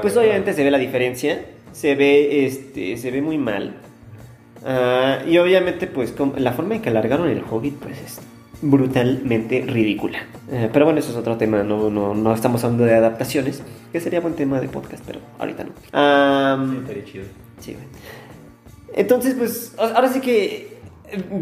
pues 0.00 0.16
obviamente 0.16 0.52
se 0.52 0.62
ve 0.62 0.70
la 0.70 0.78
diferencia, 0.78 1.40
se 1.72 1.96
ve, 1.96 2.46
este, 2.46 2.96
se 2.96 3.10
ve 3.10 3.22
muy 3.22 3.38
mal. 3.38 3.74
Ah, 4.64 5.18
y 5.26 5.38
obviamente, 5.38 5.86
pues, 5.86 6.14
la 6.36 6.52
forma 6.52 6.76
en 6.76 6.82
que 6.82 6.90
alargaron 6.90 7.28
el 7.28 7.42
Hobbit, 7.48 7.76
pues, 7.76 8.00
es 8.00 8.20
brutalmente 8.62 9.62
ridícula. 9.66 10.20
Eh, 10.50 10.68
pero 10.72 10.84
bueno, 10.84 11.00
eso 11.00 11.10
es 11.10 11.16
otro 11.16 11.36
tema, 11.36 11.62
no, 11.62 11.90
no, 11.90 12.14
no, 12.14 12.34
estamos 12.34 12.64
hablando 12.64 12.84
de 12.84 12.94
adaptaciones, 12.94 13.62
que 13.92 14.00
sería 14.00 14.20
buen 14.20 14.34
tema 14.34 14.60
de 14.60 14.68
podcast, 14.68 15.04
pero 15.06 15.20
ahorita 15.38 15.64
no. 15.64 15.72
sí, 17.60 17.76
Entonces, 18.94 19.34
pues, 19.34 19.74
ahora 19.78 20.08
sí 20.08 20.20
que 20.20 20.78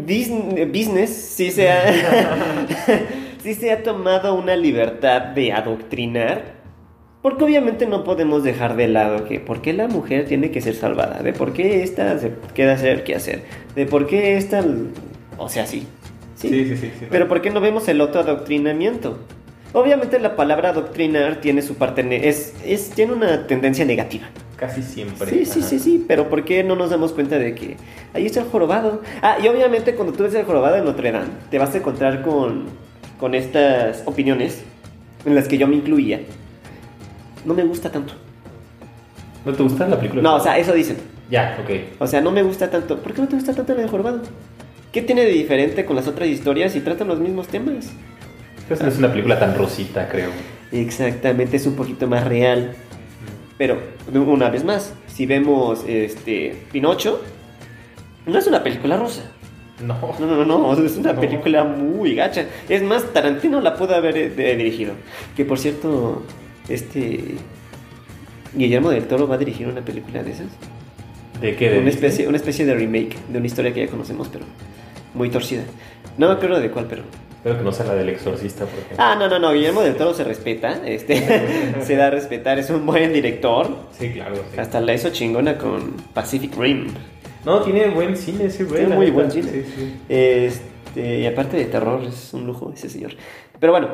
Disney, 0.05 0.65
business 0.65 1.09
sí 1.09 1.51
se, 1.51 1.69
ha, 1.69 2.35
sí 3.43 3.53
se 3.53 3.71
ha 3.71 3.83
tomado 3.83 4.35
una 4.35 4.55
libertad 4.55 5.21
de 5.21 5.53
adoctrinar. 5.53 6.57
Porque 7.21 7.43
obviamente 7.43 7.87
no 7.87 8.03
podemos 8.03 8.43
dejar 8.43 8.75
de 8.77 8.87
lado 8.87 9.25
que 9.25 9.39
por 9.39 9.61
qué 9.61 9.73
la 9.73 9.87
mujer 9.87 10.25
tiene 10.25 10.51
que 10.51 10.61
ser 10.61 10.75
salvada, 10.75 11.23
de 11.23 11.33
por 11.33 11.51
qué 11.51 11.83
esta 11.83 12.17
se 12.19 12.31
queda 12.53 12.73
hacer 12.73 13.03
qué 13.03 13.15
hacer, 13.15 13.43
de 13.75 13.85
por 13.85 14.05
qué 14.07 14.37
esta, 14.37 14.63
o 15.37 15.49
sea, 15.49 15.65
sí, 15.65 15.87
Sí, 16.37 16.49
sí, 16.49 16.77
sí. 16.77 16.91
Pero 17.09 17.27
¿por 17.27 17.41
qué 17.41 17.49
no 17.49 17.59
vemos 17.59 17.87
el 17.87 17.99
otro 17.99 18.21
adoctrinamiento? 18.21 19.17
Obviamente 19.73 20.19
la 20.19 20.35
palabra 20.35 20.69
adoctrinar 20.69 21.41
tiene 21.41 21.61
su 21.61 21.75
parte, 21.75 22.29
es, 22.29 22.53
es, 22.65 22.91
tiene 22.91 23.13
una 23.13 23.47
tendencia 23.47 23.85
negativa. 23.85 24.27
Casi 24.55 24.81
siempre. 24.81 25.29
Sí, 25.29 25.45
sí, 25.45 25.61
sí, 25.61 25.79
sí, 25.79 26.05
pero 26.07 26.29
¿por 26.29 26.45
qué 26.45 26.63
no 26.63 26.75
nos 26.75 26.89
damos 26.89 27.11
cuenta 27.13 27.37
de 27.37 27.53
que 27.53 27.77
ahí 28.13 28.25
está 28.25 28.39
el 28.41 28.47
jorobado? 28.47 29.01
Ah, 29.21 29.37
y 29.43 29.47
obviamente 29.47 29.93
cuando 29.93 30.13
tú 30.13 30.23
ves 30.23 30.33
el 30.35 30.45
jorobado 30.45 30.75
de 30.75 30.81
Notre 30.81 31.11
Dame, 31.11 31.27
te 31.51 31.59
vas 31.59 31.73
a 31.75 31.77
encontrar 31.77 32.23
con, 32.23 32.65
con 33.19 33.35
estas 33.35 34.03
opiniones 34.05 34.63
en 35.25 35.35
las 35.35 35.47
que 35.47 35.57
yo 35.57 35.67
me 35.67 35.75
incluía. 35.75 36.21
No 37.45 37.53
me 37.53 37.63
gusta 37.63 37.91
tanto. 37.91 38.13
¿No 39.45 39.53
te 39.53 39.63
gusta 39.63 39.87
la 39.87 39.97
película? 39.97 40.21
No, 40.21 40.35
o 40.35 40.39
sea, 40.39 40.57
eso 40.57 40.73
dicen. 40.73 40.97
Ya, 41.29 41.57
ok. 41.61 41.99
O 41.99 42.07
sea, 42.07 42.21
no 42.21 42.31
me 42.31 42.41
gusta 42.41 42.69
tanto. 42.69 42.97
¿Por 42.97 43.13
qué 43.13 43.21
no 43.21 43.27
te 43.27 43.35
gusta 43.35 43.53
tanto 43.53 43.75
la 43.75 43.81
de 43.81 43.87
jorobado? 43.87 44.21
¿Qué 44.97 45.03
tiene 45.03 45.25
de 45.25 45.31
diferente 45.31 45.85
con 45.85 45.95
las 45.95 46.07
otras 46.07 46.27
historias 46.27 46.75
y 46.75 46.79
tratan 46.79 47.07
los 47.07 47.19
mismos 47.19 47.47
temas? 47.47 47.91
Pues 48.67 48.81
no 48.81 48.87
es 48.87 48.97
una 48.97 49.11
película 49.11 49.39
tan 49.39 49.55
rosita, 49.55 50.09
creo. 50.09 50.31
Exactamente, 50.71 51.57
es 51.57 51.67
un 51.67 51.75
poquito 51.75 52.07
más 52.07 52.25
real. 52.25 52.73
Pero, 53.59 53.77
una 54.11 54.49
vez 54.49 54.63
más, 54.63 54.95
si 55.05 55.27
vemos 55.27 55.83
este 55.87 56.63
Pinocho, 56.71 57.21
no 58.25 58.39
es 58.39 58.47
una 58.47 58.63
película 58.63 58.97
rosa. 58.97 59.21
No. 59.85 59.99
No, 60.19 60.43
no, 60.43 60.43
no, 60.43 60.83
es 60.83 60.97
una 60.97 61.13
película 61.13 61.63
muy 61.63 62.15
gacha. 62.15 62.45
Es 62.67 62.81
más, 62.81 63.13
Tarantino 63.13 63.61
la 63.61 63.75
pudo 63.75 63.93
haber 63.93 64.17
eh, 64.17 64.55
dirigido. 64.55 64.93
Que 65.35 65.45
por 65.45 65.59
cierto, 65.59 66.23
este. 66.69 67.35
Guillermo 68.55 68.89
del 68.89 69.05
Toro 69.05 69.27
va 69.27 69.35
a 69.35 69.37
dirigir 69.37 69.67
una 69.67 69.81
película 69.81 70.23
de 70.23 70.31
esas. 70.31 70.47
¿De 71.39 71.55
qué? 71.55 71.69
¿De 71.69 71.77
una, 71.81 71.89
especie, 71.91 72.27
una 72.27 72.37
especie 72.37 72.65
de 72.65 72.73
remake 72.73 73.15
de 73.29 73.37
una 73.37 73.45
historia 73.45 73.71
que 73.71 73.85
ya 73.85 73.91
conocemos, 73.91 74.27
pero 74.29 74.43
muy 75.17 75.29
torcida. 75.29 75.63
No 76.17 76.27
me 76.27 76.33
acuerdo 76.33 76.59
de 76.59 76.71
cuál, 76.71 76.85
pero. 76.87 77.03
Espero 77.37 77.57
que 77.57 77.63
no 77.63 77.71
sea 77.71 77.85
la 77.85 77.95
del 77.95 78.09
exorcista, 78.09 78.65
por 78.65 78.79
ejemplo. 78.79 78.97
Ah, 78.99 79.15
no, 79.15 79.27
no, 79.27 79.39
no. 79.39 79.53
Guillermo 79.53 79.81
del 79.81 79.95
Toro 79.95 80.13
se 80.13 80.23
respeta. 80.23 80.81
Este, 80.85 81.81
se 81.81 81.95
da 81.95 82.07
a 82.07 82.09
respetar. 82.09 82.57
Es 82.59 82.69
un 82.69 82.85
buen 82.85 83.13
director. 83.13 83.69
Sí, 83.97 84.11
claro. 84.11 84.35
Hasta 84.57 84.81
la 84.81 84.93
hizo 84.93 85.09
chingona 85.09 85.57
con 85.57 85.93
Pacific 86.13 86.55
Rim. 86.57 86.87
No, 87.45 87.61
tiene 87.61 87.89
buen 87.89 88.17
cine 88.17 88.45
ese 88.45 88.63
güey. 88.63 88.81
Tiene 88.81 88.95
muy 88.95 89.11
buen 89.11 89.31
cine. 89.31 89.63
Este, 90.09 91.19
y 91.19 91.25
aparte 91.25 91.57
de 91.57 91.65
terror, 91.65 92.03
es 92.03 92.33
un 92.33 92.45
lujo 92.45 92.71
ese 92.73 92.89
señor. 92.89 93.11
Pero 93.59 93.71
bueno. 93.71 93.89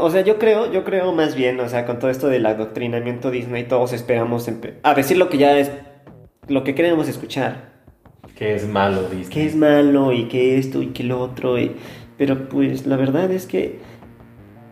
o 0.00 0.10
sea, 0.10 0.20
yo 0.22 0.38
creo, 0.38 0.70
yo 0.72 0.84
creo 0.84 1.12
más 1.12 1.34
bien, 1.34 1.60
o 1.60 1.68
sea, 1.68 1.86
con 1.86 1.98
todo 1.98 2.10
esto 2.10 2.28
del 2.28 2.44
adoctrinamiento 2.44 3.30
Disney, 3.30 3.64
todos 3.64 3.92
esperamos 3.92 4.46
a 4.82 4.94
decir 4.94 5.16
lo 5.16 5.30
que 5.30 5.38
ya 5.38 5.56
es, 5.56 5.70
lo 6.48 6.64
que 6.64 6.74
queremos 6.74 7.08
escuchar 7.08 7.73
que 8.36 8.54
es 8.54 8.66
malo, 8.66 9.02
Disney. 9.02 9.28
Que 9.28 9.46
es 9.46 9.54
malo 9.54 10.12
y 10.12 10.24
que 10.24 10.58
esto 10.58 10.82
y 10.82 10.88
que 10.88 11.04
lo 11.04 11.20
otro. 11.20 11.56
Pero 12.18 12.48
pues 12.48 12.86
la 12.86 12.96
verdad 12.96 13.30
es 13.30 13.46
que 13.46 13.78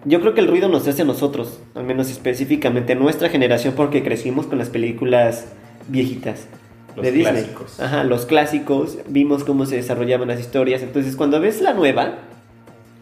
yo 0.04 0.21
creo 0.21 0.35
que 0.35 0.40
el 0.40 0.49
ruido 0.49 0.69
nos 0.69 0.87
hace 0.88 1.02
a 1.02 1.04
nosotros, 1.04 1.61
al 1.75 1.85
menos 1.85 2.11
específicamente 2.11 2.92
a 2.92 2.97
nuestra 2.97 3.28
generación, 3.28 3.75
porque 3.76 4.02
crecimos 4.02 4.47
con 4.47 4.59
las 4.59 4.69
películas 4.69 5.52
viejitas. 5.88 6.49
Los 6.97 7.04
de 7.04 7.12
Disney. 7.12 7.33
clásicos. 7.35 7.81
Ajá, 7.81 8.04
los 8.04 8.26
clásicos, 8.26 8.99
vimos 9.09 9.45
cómo 9.45 9.64
se 9.64 9.76
desarrollaban 9.76 10.28
las 10.28 10.40
historias. 10.40 10.83
Entonces, 10.83 11.16
cuando 11.16 11.40
ves 11.40 11.62
la 11.62 11.73
nueva, 11.73 12.19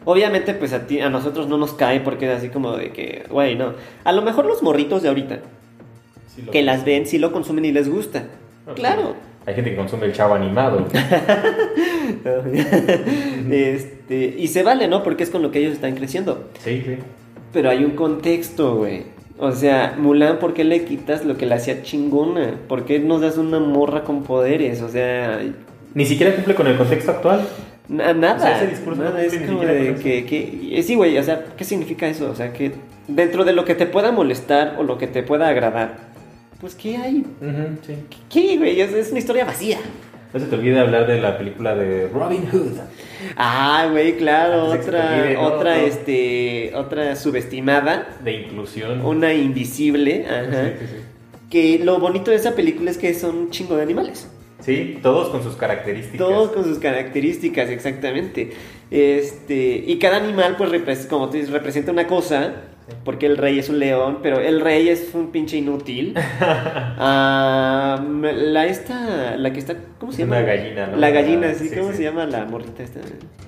obviamente, 0.04 0.54
pues 0.54 0.72
a 0.72 0.86
ti, 0.86 1.00
a 1.00 1.10
nosotros 1.10 1.48
no 1.48 1.56
nos 1.56 1.72
cae 1.72 2.00
porque 2.00 2.30
es 2.30 2.38
así 2.38 2.50
como 2.50 2.76
de 2.76 2.92
que, 2.92 3.24
güey, 3.30 3.56
no. 3.56 3.72
A 4.04 4.12
lo 4.12 4.22
mejor 4.22 4.44
los 4.46 4.62
morritos 4.62 5.02
de 5.02 5.08
ahorita, 5.08 5.40
que 6.52 6.62
las 6.62 6.84
ven, 6.84 7.06
sí 7.06 7.18
lo 7.18 7.32
consumen 7.32 7.64
y 7.64 7.72
les 7.72 7.88
gusta. 7.88 8.28
Claro. 8.74 9.16
Hay 9.46 9.54
gente 9.54 9.70
que 9.70 9.76
consume 9.76 10.06
el 10.06 10.12
chavo 10.12 10.34
animado. 10.34 10.86
este, 13.50 14.34
y 14.38 14.48
se 14.48 14.62
vale, 14.62 14.86
¿no? 14.86 15.02
Porque 15.02 15.24
es 15.24 15.30
con 15.30 15.42
lo 15.42 15.50
que 15.50 15.60
ellos 15.60 15.72
están 15.72 15.94
creciendo. 15.94 16.50
Sí, 16.62 16.82
sí. 16.84 16.96
Pero 17.52 17.70
hay 17.70 17.84
un 17.84 17.92
contexto, 17.92 18.76
güey. 18.76 19.04
O 19.38 19.52
sea, 19.52 19.96
Mulan, 19.98 20.38
¿por 20.38 20.52
qué 20.52 20.64
le 20.64 20.84
quitas 20.84 21.24
lo 21.24 21.38
que 21.38 21.46
le 21.46 21.54
hacía 21.54 21.82
chingona? 21.82 22.56
¿Por 22.68 22.84
qué 22.84 22.98
nos 22.98 23.22
das 23.22 23.38
una 23.38 23.58
morra 23.58 24.04
con 24.04 24.22
poderes? 24.22 24.82
O 24.82 24.90
sea... 24.90 25.40
Ni 25.94 26.04
siquiera 26.04 26.34
cumple 26.34 26.54
con 26.54 26.66
el 26.66 26.76
contexto 26.76 27.12
actual. 27.12 27.48
nada. 27.88 28.34
O 28.34 28.56
ese 28.56 28.66
discurso 28.66 29.02
nada, 29.02 29.24
es 29.24 29.34
como 29.38 29.62
de 29.62 29.94
que, 29.94 30.26
que... 30.26 30.78
Eh, 30.78 30.82
sí, 30.82 30.94
güey, 30.94 31.16
o 31.16 31.22
sea, 31.22 31.46
¿qué 31.56 31.64
significa 31.64 32.06
eso? 32.06 32.30
O 32.30 32.34
sea, 32.34 32.52
que 32.52 32.72
dentro 33.08 33.44
de 33.44 33.54
lo 33.54 33.64
que 33.64 33.74
te 33.74 33.86
pueda 33.86 34.12
molestar 34.12 34.76
o 34.78 34.82
lo 34.82 34.98
que 34.98 35.06
te 35.06 35.22
pueda 35.22 35.48
agradar, 35.48 36.09
pues 36.60 36.74
¿qué 36.74 36.96
hay? 36.96 37.24
sí. 37.86 37.94
¿Qué, 38.28 38.58
güey? 38.58 38.80
Es, 38.80 39.10
una 39.10 39.18
historia 39.18 39.44
vacía. 39.44 39.78
No 40.32 40.38
se 40.38 40.46
te 40.46 40.54
olvide 40.54 40.78
hablar 40.78 41.06
de 41.06 41.20
la 41.20 41.36
película 41.38 41.74
de 41.74 42.08
Robin 42.08 42.46
Hood. 42.52 42.78
Ah, 43.36 43.88
güey, 43.90 44.16
claro, 44.16 44.66
otra, 44.66 45.34
otra, 45.40 45.80
este, 45.82 46.72
otra 46.74 47.16
subestimada. 47.16 48.16
De 48.22 48.32
inclusión. 48.32 49.04
Una 49.04 49.34
invisible, 49.34 50.26
ajá. 50.26 50.72
Que 51.50 51.80
lo 51.80 51.98
bonito 51.98 52.30
de 52.30 52.36
esa 52.36 52.54
película 52.54 52.92
es 52.92 52.98
que 52.98 53.12
son 53.12 53.36
un 53.36 53.50
chingo 53.50 53.74
de 53.74 53.82
animales. 53.82 54.28
Sí, 54.60 54.98
todos 55.02 55.30
con 55.30 55.42
sus 55.42 55.56
características. 55.56 56.18
Todos 56.18 56.52
con 56.52 56.64
sus 56.64 56.78
características, 56.78 57.70
exactamente. 57.70 58.52
Este, 58.90 59.82
y 59.86 59.98
cada 59.98 60.18
animal, 60.18 60.56
pues, 60.56 61.06
como 61.06 61.28
tú 61.28 61.36
dices, 61.36 61.50
representa 61.50 61.90
una 61.90 62.06
cosa 62.06 62.69
porque 63.04 63.26
el 63.26 63.36
rey 63.36 63.58
es 63.58 63.68
un 63.68 63.78
león, 63.78 64.18
pero 64.22 64.40
el 64.40 64.60
rey 64.60 64.88
es 64.88 65.10
un 65.14 65.30
pinche 65.32 65.56
inútil. 65.56 66.14
La 66.98 68.66
esta, 68.66 69.36
la 69.36 69.52
que 69.52 69.58
está, 69.58 69.76
¿cómo 69.98 70.12
se 70.12 70.22
llama? 70.22 70.38
Una 70.38 70.46
gallina, 70.46 70.86
¿no? 70.86 70.96
La 70.96 71.10
gallina, 71.10 71.54
sí, 71.54 71.70
¿cómo 71.76 71.92
se 71.92 72.02
llama 72.02 72.26
la 72.26 72.44
morrita 72.44 72.82
esta? 72.82 73.00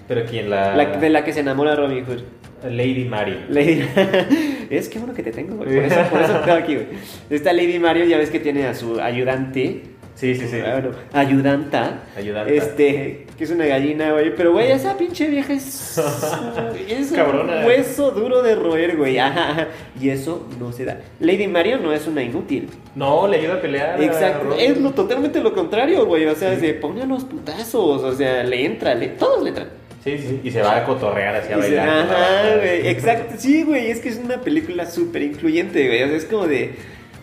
Pero 0.08 0.24
quién 0.24 0.50
la... 0.50 0.74
De 0.74 1.10
la 1.10 1.24
que 1.24 1.32
se 1.32 1.40
enamora 1.40 1.76
Robin 1.76 2.04
Hood. 2.04 2.22
Lady 2.70 3.04
Mario. 3.04 3.36
Lady... 3.48 3.84
es 4.70 4.88
que 4.88 4.98
bueno 4.98 5.14
que 5.14 5.22
te 5.22 5.32
tengo, 5.32 5.56
Por 5.56 5.68
eso, 5.68 6.00
por 6.10 6.20
eso 6.22 6.36
estoy 6.38 6.52
aquí, 6.52 6.74
güey. 6.74 6.86
Esta 7.30 7.52
Lady 7.52 7.78
Mario 7.78 8.04
ya 8.04 8.18
ves 8.18 8.30
que 8.30 8.40
tiene 8.40 8.66
a 8.66 8.74
su 8.74 9.00
ayudante 9.00 9.82
Sí, 10.14 10.34
sí, 10.34 10.46
sí. 10.48 10.58
Bueno, 10.60 10.90
ayudanta. 11.12 12.02
Ayudanta. 12.16 12.52
Este, 12.52 13.26
que 13.36 13.44
es 13.44 13.50
una 13.50 13.66
gallina, 13.66 14.12
güey. 14.12 14.34
Pero, 14.36 14.52
güey, 14.52 14.70
esa 14.70 14.96
pinche 14.96 15.26
vieja 15.28 15.52
es. 15.52 15.98
es 16.88 17.12
Cabrona. 17.12 17.60
un 17.60 17.64
hueso 17.64 18.10
duro 18.10 18.42
de 18.42 18.54
roer, 18.54 18.96
güey. 18.96 19.18
Ajá. 19.18 19.68
Y 20.00 20.10
eso 20.10 20.46
no 20.60 20.70
se 20.72 20.84
da. 20.84 20.98
Lady 21.18 21.48
Mario 21.48 21.78
no 21.78 21.92
es 21.92 22.06
una 22.06 22.22
inútil. 22.22 22.68
No, 22.94 23.26
le 23.26 23.38
ayuda 23.38 23.54
a 23.54 23.60
pelear. 23.60 24.00
Exacto. 24.02 24.54
Es 24.58 24.78
lo 24.78 24.90
totalmente 24.90 25.40
lo 25.40 25.52
contrario, 25.54 26.04
güey. 26.06 26.26
O 26.26 26.34
sea, 26.34 26.58
se 26.58 26.74
pone 26.74 27.02
a 27.02 27.06
los 27.06 27.24
putazos. 27.24 28.02
O 28.02 28.14
sea, 28.14 28.44
le 28.44 28.64
entra, 28.64 28.94
le, 28.94 29.08
todos 29.08 29.42
le 29.42 29.48
entran. 29.48 29.68
Sí, 30.04 30.18
sí, 30.18 30.26
sí. 30.28 30.40
Y 30.44 30.50
se 30.50 30.60
va 30.62 30.76
a 30.78 30.84
cotorrear 30.84 31.36
así 31.36 31.52
a 31.52 31.58
Y 31.58 31.62
se- 31.62 31.76
bailar. 31.76 31.88
Ajá, 31.88 32.56
güey. 32.58 32.88
Exacto. 32.88 33.34
Sí, 33.38 33.62
güey. 33.64 33.90
Es 33.90 34.00
que 34.00 34.08
es 34.10 34.18
una 34.18 34.40
película 34.40 34.86
súper 34.86 35.22
incluyente, 35.22 35.86
güey. 35.86 36.02
O 36.02 36.08
sea, 36.08 36.16
es 36.16 36.24
como 36.26 36.46
de. 36.46 36.74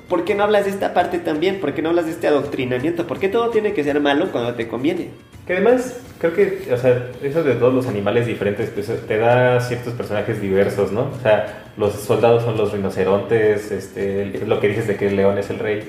¿Por 0.10 0.26
qué 0.26 0.34
no 0.36 0.44
hablas 0.44 0.66
de 0.66 0.72
esta 0.72 0.94
parte 0.94 1.20
también? 1.20 1.60
¿Por 1.62 1.74
qué 1.74 1.82
no 1.82 1.90
hablas 1.90 2.06
de 2.06 2.12
este 2.12 2.28
adoctrinamiento? 2.28 3.06
¿Por 3.08 3.20
qué 3.20 3.30
todo 3.30 3.50
tiene 3.50 3.74
que 3.74 3.84
ser 3.84 4.00
malo 4.02 4.32
cuando 4.32 4.54
te 4.56 4.68
conviene? 4.68 5.10
Que 5.46 5.54
además, 5.54 6.00
creo 6.20 6.34
que, 6.34 6.68
o 6.74 6.78
sea, 6.78 7.08
eso 7.24 7.44
de 7.44 7.54
todos 7.56 7.74
los 7.74 7.88
animales 7.88 8.26
diferentes, 8.28 8.70
pues 8.72 8.92
te 9.08 9.18
da 9.18 9.60
ciertos 9.62 9.94
personajes 9.94 10.42
diversos, 10.42 10.92
¿no? 10.92 11.12
O 11.18 11.22
sea, 11.22 11.64
los 11.78 11.94
soldados 11.94 12.44
son 12.44 12.58
los 12.58 12.72
rinocerontes, 12.72 13.72
este, 13.72 14.42
lo 14.46 14.60
que 14.60 14.68
dices 14.70 14.88
de 14.88 14.96
que 14.96 15.08
el 15.08 15.16
león 15.16 15.38
es 15.38 15.50
el 15.50 15.60
rey. 15.60 15.84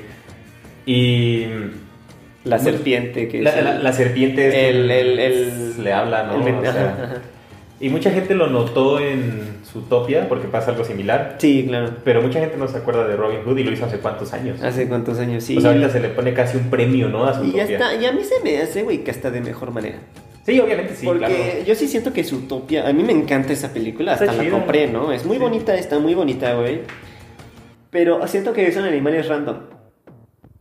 Y 0.87 1.47
La 2.45 2.57
Bueno, 2.57 2.71
serpiente 2.73 3.29
que 3.29 3.43
la, 3.43 3.51
es 3.51 3.57
el- 3.59 3.65
la- 3.65 3.79
la 3.81 3.93
serpiente 3.93 4.49
es 4.49 4.55
el- 4.55 4.91
el- 4.91 5.19
el- 5.19 5.85
le 5.85 5.93
habla, 5.93 6.23
¿no? 6.25 6.37
O 6.37 6.63
sea, 6.63 7.21
y 7.79 7.89
mucha 7.91 8.11
gente 8.11 8.35
lo 8.35 8.47
notó 8.49 8.99
en 8.99 9.60
Zootopia, 9.73 10.29
porque 10.29 10.49
pasa 10.49 10.71
algo 10.73 10.85
similar. 10.85 11.37
Sí, 11.39 11.65
claro. 11.69 11.91
Pero 12.05 12.23
mucha 12.23 12.41
gente 12.41 12.57
no 12.57 12.67
se 12.69 12.79
acuerda 12.79 13.07
de 13.07 13.17
Robin 13.17 13.41
Hood 13.45 13.59
y 13.59 13.65
lo 13.65 13.73
hizo 13.73 13.85
hace 13.87 13.99
cuántos 13.99 14.33
años. 14.33 14.63
¿Hace 14.63 14.89
cuántos 14.89 15.19
años? 15.19 15.45
Sí. 15.45 15.55
Pues 15.55 15.65
ahorita 15.67 15.89
se 15.91 16.01
le 16.01 16.09
pone 16.09 16.35
casi 16.35 16.57
un 16.57 16.71
premio, 16.71 17.09
¿no? 17.09 17.25
A 17.27 17.31
y 17.31 17.35
Zootopia. 17.35 17.65
está. 17.65 17.95
Y 17.95 18.05
a 18.07 18.13
mí 18.13 18.23
se 18.25 18.43
me 18.43 18.59
hace, 18.59 18.83
güey, 18.83 19.05
que 19.05 19.11
está 19.11 19.31
de 19.31 19.41
mejor 19.41 19.71
manera. 19.73 19.99
Sí, 20.45 20.59
obviamente 20.59 20.95
sí, 20.97 21.07
Porque 21.07 21.27
claro. 21.27 21.35
yo 21.67 21.75
sí 21.75 21.87
siento 21.87 22.13
que 22.13 22.25
Zootopia, 22.25 22.89
a 22.89 22.93
mí 22.93 23.03
me 23.05 23.13
encanta 23.13 23.53
esa 23.53 23.73
película, 23.73 24.13
hasta 24.15 24.25
Está 24.25 24.43
la 24.43 24.51
compré, 24.51 24.87
¿no? 24.89 25.13
Es 25.13 25.25
muy 25.25 25.37
Sí. 25.37 25.43
bonita, 25.43 25.75
está 25.77 25.99
muy 25.99 26.15
bonita, 26.15 26.55
güey. 26.55 26.81
Pero 27.91 28.27
siento 28.27 28.53
que 28.53 28.71
son 28.73 28.85
animales 28.85 29.29
random. 29.29 29.57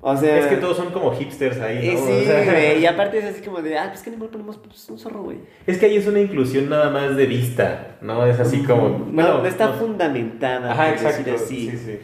O 0.01 0.15
sea... 0.15 0.39
Es 0.39 0.45
que 0.47 0.55
todos 0.55 0.77
son 0.77 0.91
como 0.91 1.11
hipsters 1.13 1.59
ahí, 1.59 1.89
Eh, 1.89 1.93
¿no? 1.93 2.05
sí, 2.05 2.13
O 2.13 2.23
sea, 2.23 2.43
güey, 2.45 2.79
y 2.81 2.85
aparte 2.87 3.17
es 3.17 3.25
así 3.25 3.41
como 3.41 3.61
de, 3.61 3.77
ah, 3.77 3.87
pues 3.89 4.01
que 4.01 4.09
animal 4.09 4.29
ponemos 4.29 4.57
pues, 4.57 4.89
un 4.89 4.97
zorro, 4.97 5.23
güey. 5.23 5.39
Es 5.67 5.77
que 5.77 5.87
ahí 5.87 5.97
es 5.97 6.07
una 6.07 6.19
inclusión 6.21 6.69
nada 6.69 6.89
más 6.89 7.15
de 7.17 7.25
vista, 7.25 7.97
¿no? 8.01 8.25
Es 8.25 8.39
así 8.39 8.63
como... 8.63 8.87
No, 8.89 9.05
bueno, 9.11 9.37
no 9.39 9.45
está 9.45 9.67
no- 9.67 9.73
fundamentada, 9.73 10.71
Ajá, 10.71 10.85
por 10.85 10.93
exacto. 10.93 11.31
así. 11.35 11.69
Sí, 11.71 11.77
sí. 11.77 11.97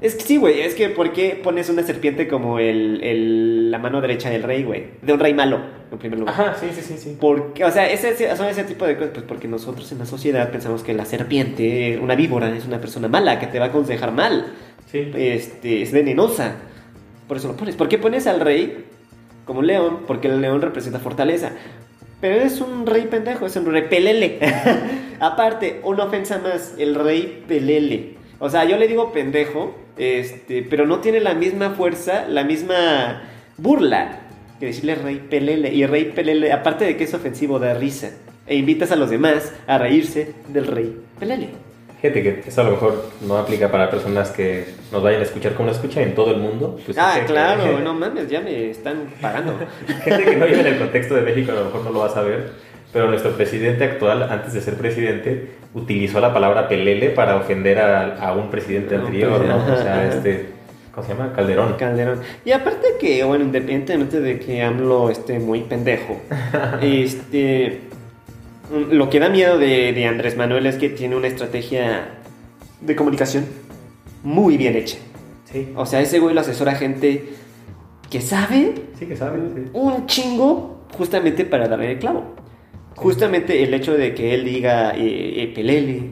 Es 0.00 0.14
que 0.14 0.22
sí, 0.22 0.36
güey, 0.36 0.60
es 0.60 0.76
que 0.76 0.90
¿por 0.90 1.12
qué 1.12 1.40
pones 1.42 1.68
una 1.70 1.82
serpiente 1.82 2.28
como 2.28 2.60
el, 2.60 3.02
el- 3.02 3.70
la 3.72 3.78
mano 3.78 4.00
derecha 4.00 4.30
del 4.30 4.44
rey, 4.44 4.62
güey? 4.62 4.84
De 5.02 5.12
un 5.12 5.18
rey 5.18 5.34
malo, 5.34 5.58
en 5.90 5.98
primer 5.98 6.20
lugar. 6.20 6.34
Ajá, 6.34 6.54
sí, 6.54 6.66
sí, 6.72 6.82
sí, 6.82 6.96
sí. 6.98 7.16
Porque, 7.20 7.64
o 7.64 7.70
sea, 7.72 7.90
ese, 7.90 8.10
ese- 8.10 8.36
son 8.36 8.46
ese 8.46 8.62
tipo 8.62 8.86
de 8.86 8.94
cosas, 8.96 9.10
pues 9.12 9.24
porque 9.26 9.48
nosotros 9.48 9.90
en 9.90 9.98
la 9.98 10.06
sociedad 10.06 10.52
pensamos 10.52 10.84
que 10.84 10.92
la 10.94 11.04
serpiente, 11.04 11.98
una 12.00 12.14
víbora, 12.14 12.48
es 12.54 12.64
una 12.66 12.80
persona 12.80 13.08
mala, 13.08 13.40
que 13.40 13.48
te 13.48 13.58
va 13.58 13.64
a 13.64 13.68
aconsejar 13.70 14.12
mal, 14.12 14.52
Sí. 14.86 15.10
este, 15.16 15.82
es 15.82 15.90
venenosa. 15.92 16.56
Por 17.28 17.36
eso 17.36 17.48
lo 17.48 17.56
pones. 17.56 17.76
¿Por 17.76 17.88
qué 17.88 17.98
pones 17.98 18.26
al 18.26 18.40
rey 18.40 18.86
como 19.44 19.62
león? 19.62 20.00
Porque 20.06 20.28
el 20.28 20.40
león 20.40 20.62
representa 20.62 20.98
fortaleza. 20.98 21.52
Pero 22.20 22.42
es 22.42 22.60
un 22.60 22.86
rey 22.86 23.06
pendejo, 23.06 23.46
es 23.46 23.54
un 23.56 23.66
rey 23.66 23.82
pelele. 23.82 24.40
Aparte, 25.20 25.80
una 25.84 26.04
ofensa 26.04 26.38
más, 26.38 26.74
el 26.78 26.94
rey 26.94 27.44
pelele. 27.46 28.16
O 28.40 28.48
sea, 28.50 28.64
yo 28.64 28.76
le 28.76 28.88
digo 28.88 29.12
pendejo, 29.12 29.76
este, 29.96 30.62
pero 30.62 30.86
no 30.86 30.98
tiene 30.98 31.20
la 31.20 31.34
misma 31.34 31.70
fuerza, 31.70 32.26
la 32.28 32.44
misma 32.44 33.22
burla 33.56 34.20
que 34.58 34.66
decirle 34.66 34.94
rey 34.96 35.26
pelele. 35.30 35.72
Y 35.72 35.86
rey 35.86 36.06
pelele, 36.06 36.52
aparte 36.52 36.84
de 36.84 36.96
que 36.96 37.04
es 37.04 37.14
ofensivo, 37.14 37.58
da 37.58 37.74
risa. 37.74 38.10
E 38.46 38.56
invitas 38.56 38.90
a 38.90 38.96
los 38.96 39.10
demás 39.10 39.52
a 39.66 39.78
reírse 39.78 40.32
del 40.48 40.66
rey 40.66 40.96
pelele. 41.20 41.50
Fíjate 42.00 42.22
que 42.22 42.42
eso 42.46 42.60
a 42.60 42.64
lo 42.64 42.70
mejor 42.72 43.06
no 43.26 43.36
aplica 43.38 43.70
para 43.70 43.90
personas 43.90 44.30
que 44.30 44.66
nos 44.92 45.02
vayan 45.02 45.20
a 45.20 45.24
escuchar 45.24 45.54
como 45.54 45.66
nos 45.68 45.76
escuchan 45.76 46.04
en 46.04 46.14
todo 46.14 46.30
el 46.30 46.36
mundo. 46.38 46.78
Pues, 46.84 46.96
ah, 46.96 47.12
gente 47.14 47.26
que- 47.26 47.32
claro, 47.32 47.80
no 47.84 47.94
mames, 47.94 48.28
ya 48.28 48.40
me 48.40 48.70
están 48.70 49.04
pagando. 49.20 49.54
Gente 50.04 50.24
que 50.24 50.36
no 50.36 50.46
vive 50.46 50.60
en 50.60 50.66
el 50.66 50.78
contexto 50.78 51.14
de 51.14 51.22
México 51.22 51.50
a 51.52 51.56
lo 51.56 51.64
mejor 51.66 51.82
no 51.84 51.90
lo 51.90 51.98
va 52.00 52.06
a 52.06 52.10
saber. 52.10 52.50
Pero 52.92 53.08
nuestro 53.10 53.32
presidente 53.32 53.84
actual, 53.84 54.22
antes 54.30 54.54
de 54.54 54.60
ser 54.62 54.74
presidente, 54.74 55.50
utilizó 55.74 56.20
la 56.20 56.32
palabra 56.32 56.68
pelele 56.68 57.10
para 57.10 57.36
ofender 57.36 57.78
a, 57.80 58.14
a 58.16 58.32
un 58.32 58.48
presidente 58.50 58.96
No, 58.96 59.04
anterior, 59.06 59.36
pues, 59.38 59.48
¿no? 59.48 59.56
O 59.74 59.76
sea, 59.76 60.08
este... 60.08 60.46
¿Cómo 60.94 61.06
se 61.06 61.14
llama? 61.14 61.32
Calderón. 61.34 61.74
Calderón. 61.78 62.20
Y 62.44 62.50
aparte 62.52 62.94
que, 62.98 63.22
bueno, 63.24 63.44
independientemente 63.44 64.20
de 64.20 64.40
que 64.40 64.62
AMLO 64.62 65.10
esté 65.10 65.38
muy 65.38 65.60
pendejo, 65.60 66.18
este, 66.82 67.82
lo 68.70 69.10
que 69.10 69.20
da 69.20 69.28
miedo 69.28 69.58
de, 69.58 69.92
de 69.92 70.06
Andrés 70.06 70.36
Manuel 70.36 70.66
es 70.66 70.76
que 70.76 70.88
tiene 70.88 71.16
una 71.16 71.26
estrategia 71.28 72.18
de 72.80 72.96
comunicación 72.96 73.46
muy 74.22 74.56
bien 74.56 74.76
hecha. 74.76 74.98
Sí. 75.50 75.72
O 75.76 75.86
sea, 75.86 76.00
ese 76.00 76.18
güey 76.18 76.34
lo 76.34 76.40
asesora 76.40 76.74
gente 76.74 77.24
que 78.10 78.20
sabe 78.20 78.74
Sí 78.98 79.06
que 79.06 79.16
saben, 79.16 79.52
sí. 79.54 79.70
un 79.74 80.06
chingo 80.06 80.86
justamente 80.96 81.44
para 81.44 81.68
darle 81.68 81.92
el 81.92 81.98
clavo. 81.98 82.34
Justamente 82.96 83.62
el 83.62 83.72
hecho 83.74 83.94
de 83.94 84.12
que 84.12 84.34
él 84.34 84.44
diga 84.44 84.90
eh, 84.96 85.42
eh, 85.42 85.52
pelele, 85.54 86.10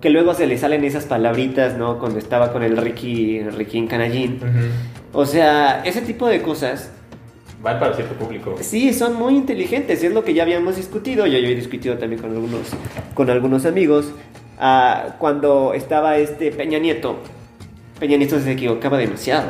que 0.00 0.08
luego 0.08 0.32
se 0.32 0.46
le 0.46 0.56
salen 0.56 0.82
esas 0.84 1.04
palabritas, 1.04 1.76
¿no? 1.76 1.98
Cuando 1.98 2.18
estaba 2.18 2.52
con 2.52 2.62
el 2.62 2.76
Ricky, 2.78 3.42
Ricky 3.42 3.86
Canallín. 3.86 4.36
Ujú. 4.36 5.20
O 5.20 5.26
sea, 5.26 5.82
ese 5.84 6.00
tipo 6.00 6.26
de 6.26 6.40
cosas 6.40 6.92
Van 7.62 7.80
para 7.80 7.94
cierto 7.94 8.14
público. 8.14 8.56
sí 8.60 8.92
son 8.92 9.14
muy 9.14 9.34
inteligentes, 9.34 10.02
es 10.04 10.12
lo 10.12 10.22
que 10.24 10.34
ya 10.34 10.42
habíamos 10.42 10.76
discutido, 10.76 11.26
yo, 11.26 11.38
yo 11.38 11.48
he 11.48 11.54
discutido 11.54 11.96
también 11.96 12.20
con 12.20 12.30
algunos, 12.32 12.60
con 13.14 13.30
algunos 13.30 13.64
amigos, 13.64 14.12
ah, 14.58 15.16
cuando 15.18 15.72
estaba 15.74 16.18
este 16.18 16.52
Peña 16.52 16.78
Nieto, 16.78 17.16
Peña 17.98 18.18
Nieto 18.18 18.38
se 18.40 18.52
equivocaba 18.52 18.98
demasiado, 18.98 19.48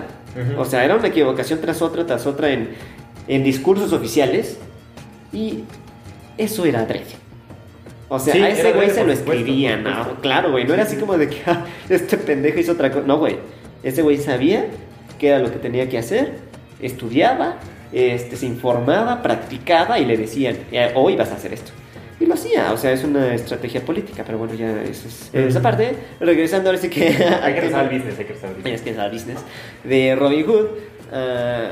Ujú. 0.51 0.61
o 0.61 0.65
sea, 0.65 0.85
era 0.85 0.95
una 0.97 1.09
equivocación 1.09 1.61
tras 1.61 1.83
otra, 1.83 2.07
tras 2.07 2.27
otra 2.27 2.51
en, 2.53 2.71
en 3.27 3.43
discursos 3.43 3.93
oficiales 3.93 4.57
y 5.33 5.65
eso 6.39 6.65
era 6.65 6.81
adrede. 6.81 7.07
O 8.09 8.21
sea, 8.21 8.35
Sí, 8.35 8.41
a 8.41 8.49
ese 8.51 8.73
güey 8.73 8.89
se 8.91 9.05
lo 9.05 9.13
escribían, 9.13 9.83
¿no? 9.83 10.15
claro, 10.23 10.53
güey, 10.53 10.65
no 10.65 10.75
era 10.75 10.85
Sí, 10.85 10.91
así 10.91 10.95
sí. 10.97 11.01
como 11.01 11.19
de 11.19 11.29
que 11.29 11.39
"Ah, 11.47 11.65
este 11.89 12.17
pendejo 12.19 12.61
hizo 12.61 12.73
otra 12.73 12.91
cosa, 12.93 13.05
no, 13.05 13.19
güey, 13.19 13.37
ese 13.83 14.03
güey 14.03 14.17
sabía 14.19 14.67
qué 15.19 15.29
era 15.31 15.41
lo 15.41 15.51
que 15.51 15.59
tenía 15.59 15.89
que 15.89 15.99
hacer, 15.99 16.35
estudiaba, 16.81 17.57
este, 17.93 18.37
se 18.37 18.47
informaba, 18.47 19.23
practicaba 19.23 19.99
y 19.99 20.05
le 20.05 20.17
decían, 20.17 20.57
"Eh, 20.73 20.93
hoy 20.95 21.17
vas 21.17 21.31
a 21.31 21.35
hacer 21.35 21.53
esto. 21.55 21.73
Y 22.19 22.25
lo 22.27 22.33
hacía, 22.35 22.73
o 22.73 22.77
sea, 22.79 22.93
es 22.93 23.05
una 23.05 23.35
estrategia 23.35 23.85
política, 23.85 24.23
pero 24.25 24.39
bueno, 24.39 24.55
ya 24.55 24.83
eso 24.83 25.07
es 25.07 25.31
Ujú. 25.35 25.49
esa 25.49 25.61
parte. 25.61 25.95
Regresando 26.19 26.71
ahora 26.71 26.81
sí 26.81 26.89
que... 26.89 27.09
Hay 27.43 27.53
que 27.55 27.61
al 27.61 27.67
rezar 27.67 27.81
al 27.81 27.89
business, 27.91 28.19
hay 28.19 28.25
que 28.25 28.33
rezar 28.33 28.51
al 28.51 28.57
es 28.57 28.63
business. 28.63 28.81
que 28.83 28.91
es 28.91 28.97
la 28.97 29.09
business 29.09 29.39
de 29.85 30.17
Robin 30.17 30.47
Hood. 30.47 30.67
ah, 31.13 31.71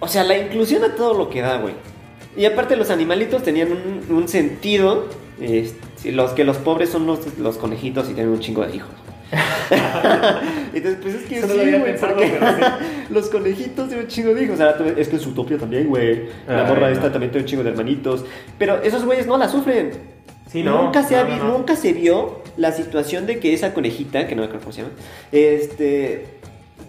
o 0.00 0.08
sea, 0.08 0.24
la 0.24 0.36
inclusión 0.38 0.84
a 0.84 0.94
todo 0.94 1.14
lo 1.14 1.30
que 1.30 1.40
da, 1.40 1.58
güey. 1.58 1.74
Y 2.36 2.44
aparte 2.46 2.76
los 2.76 2.90
animalitos 2.90 3.42
tenían 3.42 3.68
un, 3.72 4.14
un 4.14 4.28
sentido. 4.28 5.06
este, 5.40 6.12
los 6.12 6.32
que 6.32 6.44
los 6.44 6.56
pobres 6.58 6.90
son 6.90 7.06
los, 7.06 7.38
los 7.38 7.56
conejitos 7.58 8.08
y 8.10 8.14
tienen 8.14 8.32
un 8.32 8.40
chingo 8.40 8.64
de 8.66 8.76
hijos. 8.76 8.90
Entonces, 10.74 10.98
pues 11.02 11.14
es 11.14 11.22
que 11.24 11.38
Eso 11.38 11.46
no 11.48 11.54
sí, 11.54 11.70
güey, 11.70 11.82
pensado, 11.84 12.14
porque 12.14 12.30
sí. 12.30 12.84
los 13.10 13.28
conejitos 13.28 13.88
tienen 13.88 14.04
un 14.04 14.10
chingo 14.10 14.34
de 14.34 14.42
hijos. 14.44 14.60
Ahora 14.60 14.76
tú- 14.76 14.84
es 14.84 15.08
que 15.08 15.16
en 15.16 15.20
su 15.22 15.30
utopia 15.30 15.58
también, 15.58 15.88
güey. 15.88 16.28
La 16.46 16.64
morra 16.64 16.88
no. 16.88 16.94
esta 16.94 17.10
también 17.10 17.30
tiene 17.32 17.44
un 17.44 17.48
chingo 17.48 17.64
de 17.64 17.70
hermanitos. 17.70 18.24
Pero 18.58 18.82
esos 18.82 19.04
güeyes 19.04 19.26
no 19.26 19.36
la 19.38 19.48
sufren. 19.48 19.92
Sí, 20.50 20.62
no. 20.62 20.84
Nunca 20.84 21.02
se, 21.02 21.16
ha 21.16 21.24
no, 21.24 21.36
no, 21.36 21.44
no. 21.44 21.58
nunca 21.58 21.74
se 21.76 21.92
vio 21.92 22.42
la 22.56 22.72
situación 22.72 23.26
de 23.26 23.38
que 23.40 23.52
esa 23.54 23.74
conejita, 23.74 24.26
que 24.26 24.34
no 24.36 24.42
me 24.42 24.46
acuerdo 24.46 24.64
cómo 24.66 24.72
se 24.72 24.82
llama, 24.82 24.94
este, 25.32 26.26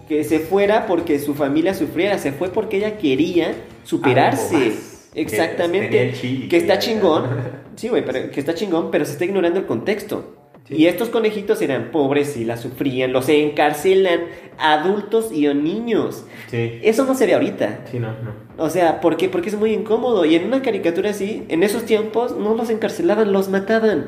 que 0.08 0.22
se 0.24 0.38
fuera 0.38 0.86
porque 0.86 1.18
su 1.18 1.34
familia 1.34 1.74
sufriera, 1.74 2.18
se 2.18 2.32
fue 2.32 2.50
porque 2.50 2.76
ella 2.76 2.98
quería 2.98 3.54
superarse. 3.84 4.72
Que 5.12 5.20
Exactamente. 5.22 6.12
Que 6.48 6.56
está 6.56 6.78
chingón. 6.78 7.24
Sí, 7.76 7.88
güey, 7.88 8.02
pero 8.06 8.30
que 8.30 8.40
está 8.40 8.54
chingón, 8.54 8.90
pero 8.90 9.04
se 9.04 9.12
está 9.12 9.26
ignorando 9.26 9.60
el 9.60 9.66
contexto. 9.66 10.35
Sí. 10.68 10.74
Y 10.76 10.86
estos 10.86 11.10
conejitos 11.10 11.62
eran 11.62 11.90
pobres 11.92 12.36
y 12.36 12.44
la 12.44 12.56
sufrían, 12.56 13.12
los 13.12 13.28
encarcelan, 13.28 14.22
adultos 14.58 15.30
y 15.32 15.46
niños. 15.54 16.24
Sí. 16.50 16.80
Eso 16.82 17.04
no 17.04 17.14
se 17.14 17.26
ve 17.26 17.34
ahorita. 17.34 17.80
Sí, 17.90 18.00
no, 18.00 18.08
no. 18.08 18.46
O 18.58 18.68
sea, 18.68 19.00
¿por 19.00 19.16
qué? 19.16 19.28
Porque 19.28 19.48
es 19.48 19.56
muy 19.56 19.72
incómodo. 19.72 20.24
Y 20.24 20.34
en 20.34 20.46
una 20.46 20.62
caricatura 20.62 21.10
así, 21.10 21.44
en 21.48 21.62
esos 21.62 21.84
tiempos, 21.84 22.36
no 22.36 22.54
los 22.54 22.70
encarcelaban, 22.70 23.32
los 23.32 23.48
mataban. 23.48 24.06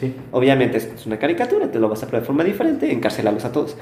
Sí. 0.00 0.14
Obviamente 0.32 0.78
es 0.78 1.06
una 1.06 1.18
caricatura, 1.18 1.70
te 1.70 1.78
lo 1.78 1.88
vas 1.88 2.02
a 2.02 2.06
poner 2.06 2.22
de 2.22 2.26
forma 2.26 2.44
diferente, 2.44 2.90
encarcelarlos 2.90 3.44
a 3.44 3.52
todos. 3.52 3.76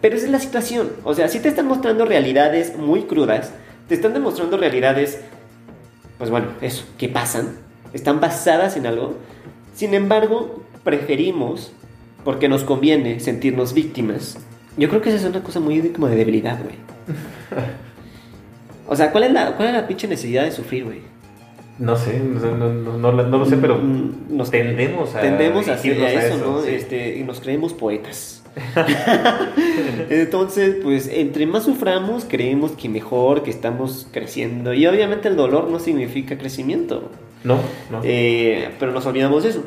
Pero 0.00 0.16
esa 0.16 0.26
es 0.26 0.32
la 0.32 0.40
situación. 0.40 0.90
O 1.04 1.14
sea, 1.14 1.28
si 1.28 1.38
te 1.38 1.48
están 1.48 1.66
mostrando 1.66 2.04
realidades 2.04 2.76
muy 2.76 3.02
crudas, 3.02 3.52
te 3.88 3.94
están 3.94 4.12
demostrando 4.12 4.56
realidades, 4.56 5.20
pues 6.18 6.30
bueno, 6.30 6.48
eso, 6.60 6.84
que 6.98 7.08
pasan, 7.08 7.56
están 7.92 8.20
basadas 8.20 8.76
en 8.76 8.86
algo. 8.86 9.14
Sin 9.74 9.94
embargo, 9.94 10.62
preferimos, 10.84 11.72
porque 12.24 12.48
nos 12.48 12.64
conviene 12.64 13.20
sentirnos 13.20 13.74
víctimas. 13.74 14.38
Yo 14.76 14.88
creo 14.88 15.02
que 15.02 15.10
esa 15.10 15.18
es 15.18 15.24
una 15.24 15.42
cosa 15.42 15.60
muy 15.60 15.80
como 15.90 16.08
de 16.08 16.16
debilidad, 16.16 16.58
güey. 16.62 16.76
O 18.88 18.96
sea, 18.96 19.10
¿cuál 19.10 19.24
es 19.24 19.32
la, 19.32 19.56
cuál 19.56 19.68
es 19.68 19.74
la 19.74 19.86
pinche 19.86 20.06
necesidad 20.06 20.44
de 20.44 20.50
sufrir, 20.50 20.84
güey? 20.84 20.98
No 21.78 21.96
sé, 21.96 22.18
no, 22.18 22.54
no, 22.54 22.98
no, 22.98 23.12
no, 23.12 23.38
lo 23.38 23.46
sé, 23.46 23.56
pero 23.56 23.78
Mm, 23.78 24.36
nos 24.36 24.50
tendemos 24.50 25.14
a, 25.14 25.20
tendemos 25.20 25.66
a, 25.68 25.74
hacer 25.74 25.94
dirigirnos 25.94 26.22
a 26.22 26.26
eso, 26.26 26.44
¿no? 26.44 26.62
sí. 26.62 26.70
Este, 26.70 27.16
y 27.16 27.22
nos 27.22 27.40
creemos 27.40 27.72
poetas. 27.72 28.42
Entonces, 30.10 30.76
pues, 30.82 31.08
entre 31.08 31.46
más 31.46 31.64
suframos, 31.64 32.26
creemos 32.28 32.72
que 32.72 32.88
mejor, 32.90 33.42
que 33.42 33.50
estamos 33.50 34.06
creciendo. 34.12 34.74
Y 34.74 34.86
obviamente 34.86 35.28
el 35.28 35.36
dolor 35.36 35.70
no 35.70 35.78
significa 35.78 36.36
crecimiento. 36.36 37.10
No, 37.44 37.56
no. 37.90 38.00
Eh, 38.04 38.68
pero 38.78 38.92
nos 38.92 39.06
olvidamos 39.06 39.42
de 39.44 39.50
eso. 39.50 39.64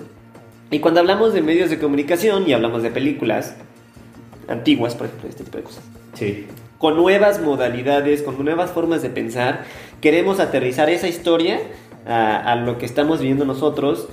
Y 0.72 0.80
cuando 0.80 1.00
hablamos 1.00 1.34
de 1.34 1.42
medios 1.42 1.70
de 1.70 1.80
comunicación 1.80 2.48
y 2.48 2.54
hablamos 2.54 2.84
de 2.84 2.90
películas 2.90 3.56
antiguas, 4.48 4.96
por 4.96 5.08
ejemplo, 5.08 5.30
este 5.30 5.44
tipo 5.44 5.58
de 5.58 5.64
cosas, 5.64 5.84
sí. 6.14 6.48
con 6.78 6.96
nuevas 6.96 7.42
modalidades, 7.42 8.24
con 8.24 8.44
nuevas 8.44 8.72
formas 8.72 9.02
de 9.02 9.10
pensar, 9.10 9.66
queremos 10.02 10.40
aterrizar 10.40 10.90
esa 10.90 11.08
historia 11.08 11.60
a, 12.08 12.52
a 12.52 12.56
lo 12.56 12.78
que 12.78 12.86
estamos 12.86 13.20
viviendo 13.20 13.46
nosotros. 13.46 14.08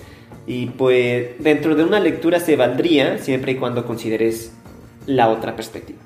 Y 0.46 0.66
pues 0.66 1.38
dentro 1.38 1.76
de 1.76 1.84
una 1.84 2.00
lectura 2.00 2.40
se 2.40 2.56
valdría 2.56 3.18
siempre 3.18 3.52
y 3.52 3.56
cuando 3.56 3.86
consideres 3.86 4.52
la 5.06 5.28
otra 5.28 5.54
perspectiva. 5.54 6.00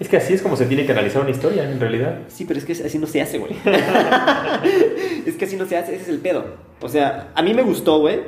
Es 0.00 0.08
que 0.08 0.16
así 0.16 0.32
es 0.32 0.42
como 0.42 0.56
se 0.56 0.66
tiene 0.66 0.86
que 0.86 0.92
analizar 0.92 1.22
una 1.22 1.30
historia, 1.30 1.68
en 1.68 1.80
realidad. 1.80 2.20
Sí, 2.28 2.44
pero 2.44 2.58
es 2.58 2.64
que 2.64 2.72
así 2.72 2.98
no 2.98 3.08
se 3.08 3.20
hace, 3.20 3.38
güey. 3.38 3.52
es 5.26 5.34
que 5.34 5.44
así 5.44 5.56
no 5.56 5.66
se 5.66 5.76
hace, 5.76 5.94
ese 5.94 6.02
es 6.02 6.08
el 6.08 6.18
pedo. 6.18 6.44
O 6.80 6.88
sea, 6.88 7.32
a 7.34 7.42
mí 7.42 7.52
me 7.52 7.62
gustó, 7.62 7.98
güey, 7.98 8.20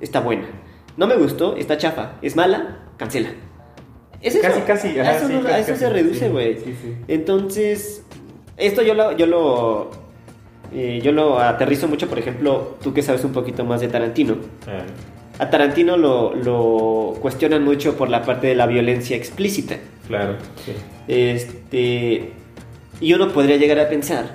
está 0.00 0.20
buena. 0.20 0.46
No 0.96 1.06
me 1.06 1.16
gustó, 1.16 1.56
está 1.56 1.76
chafa. 1.76 2.12
Es 2.22 2.36
mala, 2.36 2.78
cancela. 2.96 3.30
Es 4.22 4.34
eso. 4.34 4.42
Casi, 4.48 4.60
casi, 4.62 4.98
A 4.98 5.16
eso, 5.16 5.26
sí, 5.28 5.32
no- 5.34 5.40
a 5.40 5.42
casi, 5.44 5.60
eso 5.60 5.68
casi, 5.72 5.80
se 5.80 5.90
reduce, 5.90 6.28
güey. 6.30 6.54
sí, 6.56 6.74
sí. 6.82 6.94
Entonces, 7.08 8.02
esto 8.56 8.82
yo 8.82 8.94
lo, 8.94 9.12
yo 9.16 9.26
lo, 9.26 9.90
eh, 10.72 11.00
yo 11.02 11.12
lo 11.12 11.38
aterrizo 11.38 11.86
mucho, 11.86 12.08
por 12.08 12.18
ejemplo, 12.18 12.76
tú 12.82 12.94
que 12.94 13.02
sabes 13.02 13.22
un 13.24 13.32
poquito 13.32 13.64
más 13.64 13.80
de 13.82 13.88
Tarantino. 13.88 14.36
Ah, 14.66 14.84
A 15.44 15.50
Tarantino 15.50 15.98
lo, 15.98 16.34
lo 16.34 17.14
cuestionan 17.20 17.62
mucho 17.62 17.94
por 17.96 18.08
la 18.08 18.22
parte 18.22 18.46
de 18.46 18.54
la 18.54 18.66
violencia 18.66 19.16
explícita. 19.16 19.76
claro. 20.08 20.36
Este, 21.08 22.32
y 23.00 23.12
uno 23.12 23.28
podría 23.32 23.56
llegar 23.56 23.78
a 23.78 23.88
pensar 23.88 24.34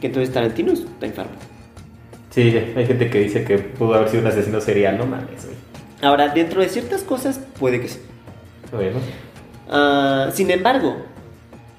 que 0.00 0.08
entonces 0.08 0.34
Tarantino 0.34 0.72
está 0.72 1.06
enfermo. 1.06 1.32
Sí, 2.36 2.54
hay 2.76 2.86
gente 2.86 3.08
que 3.08 3.18
dice 3.20 3.44
que 3.44 3.56
pudo 3.58 3.94
haber 3.94 4.10
sido 4.10 4.20
un 4.20 4.28
asesino 4.28 4.60
serial, 4.60 4.98
no 4.98 5.06
mames, 5.06 5.46
güey. 5.46 5.56
Ahora, 6.02 6.28
dentro 6.28 6.60
de 6.60 6.68
ciertas 6.68 7.02
cosas 7.02 7.40
puede 7.58 7.80
que 7.80 7.88
sí. 7.88 7.98
Bueno, 8.70 8.98
Ah, 9.70 10.28
sin 10.34 10.50
embargo, 10.50 10.96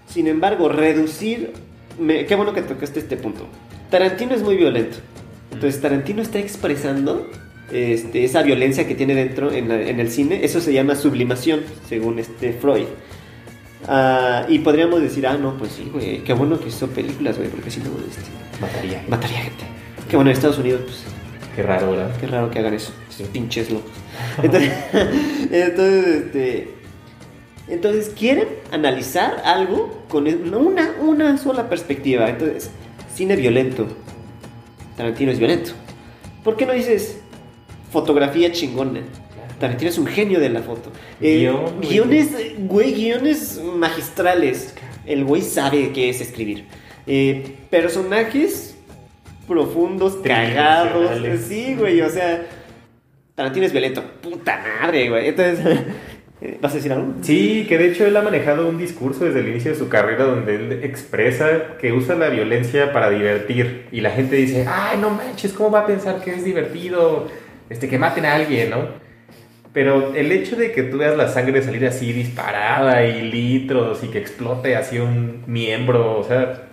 sin 0.09 0.25
embargo, 0.27 0.67
reducir... 0.67 1.53
me- 1.99 2.25
qué 2.25 2.33
bueno 2.35 2.53
que 2.53 2.63
tocaste 2.63 2.99
este 2.99 3.17
punto. 3.17 3.45
Tarantino 3.91 4.33
es 4.33 4.41
muy 4.41 4.57
violento. 4.57 4.97
Entonces 5.53 5.79
Tarantino 5.79 6.23
está 6.23 6.39
expresando 6.39 7.29
este, 7.71 8.23
esa 8.25 8.41
violencia 8.41 8.87
que 8.87 8.95
tiene 8.95 9.13
dentro 9.13 9.51
en, 9.51 9.69
la- 9.69 9.79
en 9.79 9.99
el 9.99 10.09
cine. 10.09 10.43
Eso 10.43 10.59
se 10.59 10.73
llama 10.73 10.95
sublimación, 10.95 11.61
según 11.87 12.17
este 12.17 12.51
Freud. 12.53 12.87
Ah, 13.87 14.45
y 14.49 14.57
podríamos 14.59 15.01
decir, 15.01 15.27
ah, 15.27 15.37
no, 15.37 15.55
pues 15.55 15.71
sí, 15.73 15.87
güey, 15.93 16.23
qué 16.23 16.33
bueno 16.33 16.59
que 16.59 16.69
hizo 16.69 16.87
películas, 16.87 17.37
güey, 17.37 17.49
porque 17.49 17.69
si 17.69 17.79
no, 17.79 17.91
este, 18.09 18.23
mataría. 18.59 19.03
mataría 19.07 19.37
gente. 19.41 19.63
Qué 20.09 20.15
bueno, 20.15 20.31
en 20.31 20.35
Estados 20.37 20.57
Unidos, 20.57 20.81
pues 20.85 21.03
Qué 21.57 21.63
raro, 21.63 21.89
¿verdad? 21.89 22.15
Qué 22.19 22.27
raro 22.27 22.51
que 22.51 22.59
hagan 22.59 22.75
eso. 22.75 22.93
Sí. 23.09 23.25
Pinches 23.33 23.71
locos. 23.71 23.89
Entonces, 24.43 24.71
entonces, 25.51 26.15
este, 26.15 26.73
entonces, 27.67 28.13
quieren 28.15 28.47
analizar 28.71 29.41
algo 29.43 30.03
con 30.07 30.27
una, 30.27 30.91
una 31.01 31.35
sola 31.39 31.67
perspectiva. 31.67 32.29
Entonces, 32.29 32.69
cine 33.15 33.35
violento. 33.35 33.87
Tarantino 34.95 35.31
es 35.31 35.39
violento. 35.39 35.71
¿Por 36.43 36.57
qué 36.57 36.67
no 36.67 36.73
dices 36.73 37.17
fotografía 37.91 38.51
chingona? 38.51 39.01
Tarantino 39.59 39.89
es 39.89 39.97
un 39.97 40.05
genio 40.05 40.39
de 40.39 40.49
la 40.49 40.61
foto. 40.61 40.91
Eh, 41.19 41.39
Guión, 41.39 41.81
guiones, 41.81 42.29
güey, 42.59 42.93
guiones 42.93 43.59
magistrales. 43.75 44.75
El 45.07 45.25
güey 45.25 45.41
sabe 45.41 45.91
qué 45.91 46.09
es 46.09 46.21
escribir. 46.21 46.65
Eh, 47.07 47.55
personajes 47.71 48.76
profundos, 49.47 50.17
cagados. 50.23 51.11
Sí, 51.47 51.75
güey, 51.77 52.01
o 52.01 52.09
sea. 52.09 52.45
Tarantino 53.35 53.65
es 53.65 53.71
violento. 53.71 54.03
Puta 54.21 54.59
madre, 54.81 55.09
güey. 55.09 55.29
Entonces, 55.29 55.59
¿vas 56.61 56.71
a 56.71 56.75
decir 56.75 56.91
algo? 56.91 57.13
Sí, 57.21 57.65
que 57.67 57.77
de 57.77 57.91
hecho 57.91 58.05
él 58.05 58.17
ha 58.17 58.21
manejado 58.21 58.67
un 58.67 58.77
discurso 58.77 59.25
desde 59.25 59.39
el 59.41 59.49
inicio 59.49 59.71
de 59.71 59.77
su 59.77 59.89
carrera 59.89 60.25
donde 60.25 60.55
él 60.55 60.79
expresa 60.83 61.77
que 61.79 61.93
usa 61.93 62.15
la 62.15 62.29
violencia 62.29 62.91
para 62.91 63.09
divertir 63.09 63.87
y 63.91 64.01
la 64.01 64.09
gente 64.11 64.35
dice, 64.35 64.65
ay, 64.67 64.97
no 64.99 65.11
manches, 65.11 65.53
¿cómo 65.53 65.71
va 65.71 65.81
a 65.81 65.85
pensar 65.85 66.21
que 66.21 66.31
es 66.31 66.43
divertido 66.43 67.27
este, 67.69 67.87
que 67.87 67.99
maten 67.99 68.25
a 68.25 68.35
alguien, 68.35 68.71
no? 68.71 69.07
Pero 69.73 70.15
el 70.15 70.31
hecho 70.31 70.55
de 70.55 70.71
que 70.71 70.81
tú 70.81 70.97
veas 70.97 71.15
la 71.15 71.27
sangre 71.27 71.61
salir 71.61 71.85
así 71.85 72.11
disparada 72.11 73.05
y 73.05 73.21
litros 73.21 74.03
y 74.03 74.07
que 74.07 74.17
explote 74.17 74.75
así 74.75 74.97
un 74.97 75.43
miembro, 75.45 76.17
o 76.17 76.23
sea, 76.23 76.66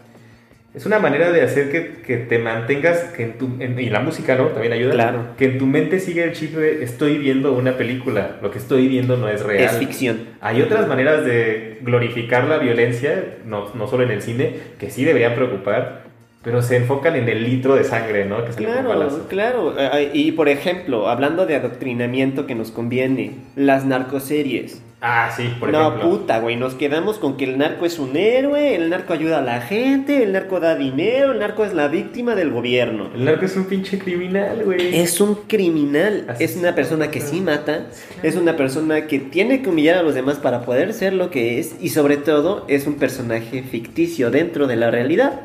es 0.74 0.87
una 0.87 0.98
manera 0.98 1.30
de 1.30 1.42
hacer 1.42 1.70
que, 1.70 2.02
que 2.04 2.16
te 2.16 2.38
mantengas, 2.38 2.98
que 3.16 3.22
en 3.22 3.32
tu, 3.38 3.48
en- 3.60 3.78
y 3.78 3.88
la 3.90 4.00
música, 4.00 4.34
¿no? 4.34 4.48
También 4.48 4.72
ayuda. 4.72 4.92
Claro. 4.92 5.18
Que 5.38 5.44
en 5.44 5.58
tu 5.58 5.66
mente 5.66 6.00
siga 6.00 6.24
el 6.24 6.32
chip 6.32 6.54
de 6.56 6.82
estoy 6.82 7.18
viendo 7.18 7.52
una 7.52 7.76
película, 7.76 8.38
lo 8.42 8.50
que 8.50 8.58
estoy 8.58 8.88
viendo 8.88 9.16
no 9.16 9.28
es 9.28 9.42
real. 9.44 9.64
Es 9.64 9.78
ficción. 9.78 10.20
Hay 10.40 10.60
otras 10.62 10.88
maneras 10.88 11.24
de 11.24 11.78
glorificar 11.82 12.44
la 12.48 12.58
violencia, 12.58 13.24
no, 13.46 13.72
no 13.74 13.87
solo 13.87 14.02
en 14.02 14.10
el 14.10 14.20
cine, 14.22 14.54
que 14.78 14.90
sí 14.90 15.04
deberían 15.04 15.34
preocupar, 15.34 16.02
pero 16.42 16.60
se 16.60 16.76
enfocan 16.76 17.16
en 17.16 17.28
el 17.28 17.44
litro 17.44 17.74
de 17.76 17.84
sangre, 17.84 18.24
¿no? 18.26 18.44
Que 18.44 18.50
Claro, 18.52 19.26
claro. 19.30 19.74
Eh, 19.78 20.10
Y 20.12 20.32
por 20.32 20.48
ejemplo, 20.48 21.08
hablando 21.08 21.46
de 21.46 21.54
adoctrinamiento 21.54 22.46
que 22.46 22.54
nos 22.54 22.70
conviene, 22.70 23.30
las 23.56 23.87
narcoseries. 23.87 24.82
Ah, 25.07 25.31
sí, 25.37 25.55
por 25.61 25.71
no, 25.71 25.88
ejemplo. 25.88 26.09
puta, 26.09 26.40
güey, 26.40 26.57
nos 26.57 26.75
quedamos 26.77 27.19
con 27.19 27.37
que 27.37 27.45
el 27.45 27.59
narco 27.59 27.85
es 27.85 27.99
un 27.99 28.17
héroe, 28.17 28.75
el 28.75 28.88
narco 28.88 29.12
ayuda 29.12 29.40
a 29.40 29.43
la 29.43 29.61
gente, 29.61 30.23
el 30.23 30.33
narco 30.33 30.61
da 30.61 30.77
dinero, 30.77 31.33
el 31.33 31.40
narco 31.40 31.62
es 31.62 31.75
la 31.75 31.88
víctima 31.88 32.35
del 32.35 32.51
gobierno. 32.51 33.11
El 33.14 33.27
narco 33.27 33.45
es 33.45 33.55
un 33.55 33.67
pinche 33.67 33.99
criminal, 33.99 34.62
güey. 34.64 34.97
Es 34.97 35.21
un 35.21 35.35
criminal, 35.47 36.25
Así 36.29 36.45
es 36.45 36.57
una 36.57 36.75
persona 36.75 37.11
que 37.11 37.21
sí 37.21 37.43
mata, 37.43 37.88
es 38.23 38.37
una 38.37 38.57
persona 38.57 39.07
que 39.07 39.19
tiene 39.19 39.61
que 39.61 39.69
humillar 39.69 39.99
a 39.99 40.03
los 40.03 40.14
demás 40.14 40.38
para 40.38 40.62
poder 40.62 40.95
ser 40.95 41.12
lo 41.12 41.29
que 41.31 41.59
es 41.59 41.75
y 41.83 41.90
sobre 41.90 42.17
todo 42.17 42.64
es 42.69 42.87
un 42.87 42.95
personaje 42.95 43.62
ficticio 43.62 44.31
dentro 44.31 44.67
de 44.67 44.77
la 44.77 44.90
realidad. 44.90 45.43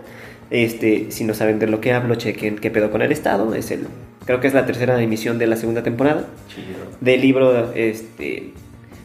Este, 0.52 1.12
si 1.12 1.26
no 1.26 1.34
saben 1.34 1.60
de 1.60 1.68
lo 1.68 1.82
que 1.82 1.92
hablo, 1.92 2.16
chequen 2.16 2.60
qué 2.60 2.72
pedo 2.72 2.92
con 2.92 3.02
el 3.02 3.12
Estado, 3.12 3.54
es 3.54 3.72
el 3.72 3.88
creo 4.26 4.40
que 4.40 4.48
es 4.48 4.54
la 4.54 4.66
tercera 4.66 5.02
emisión 5.02 5.38
de 5.38 5.48
la 5.48 5.58
segunda 5.58 5.84
temporada 5.84 6.28
Chido. 6.48 6.78
del 7.02 7.20
libro 7.22 7.74
este 7.74 8.54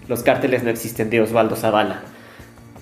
Los 0.09 0.23
cárteles 0.23 0.62
no 0.62 0.71
existen 0.71 1.11
de 1.11 1.21
Osvaldo 1.21 1.57
Zavala. 1.57 2.03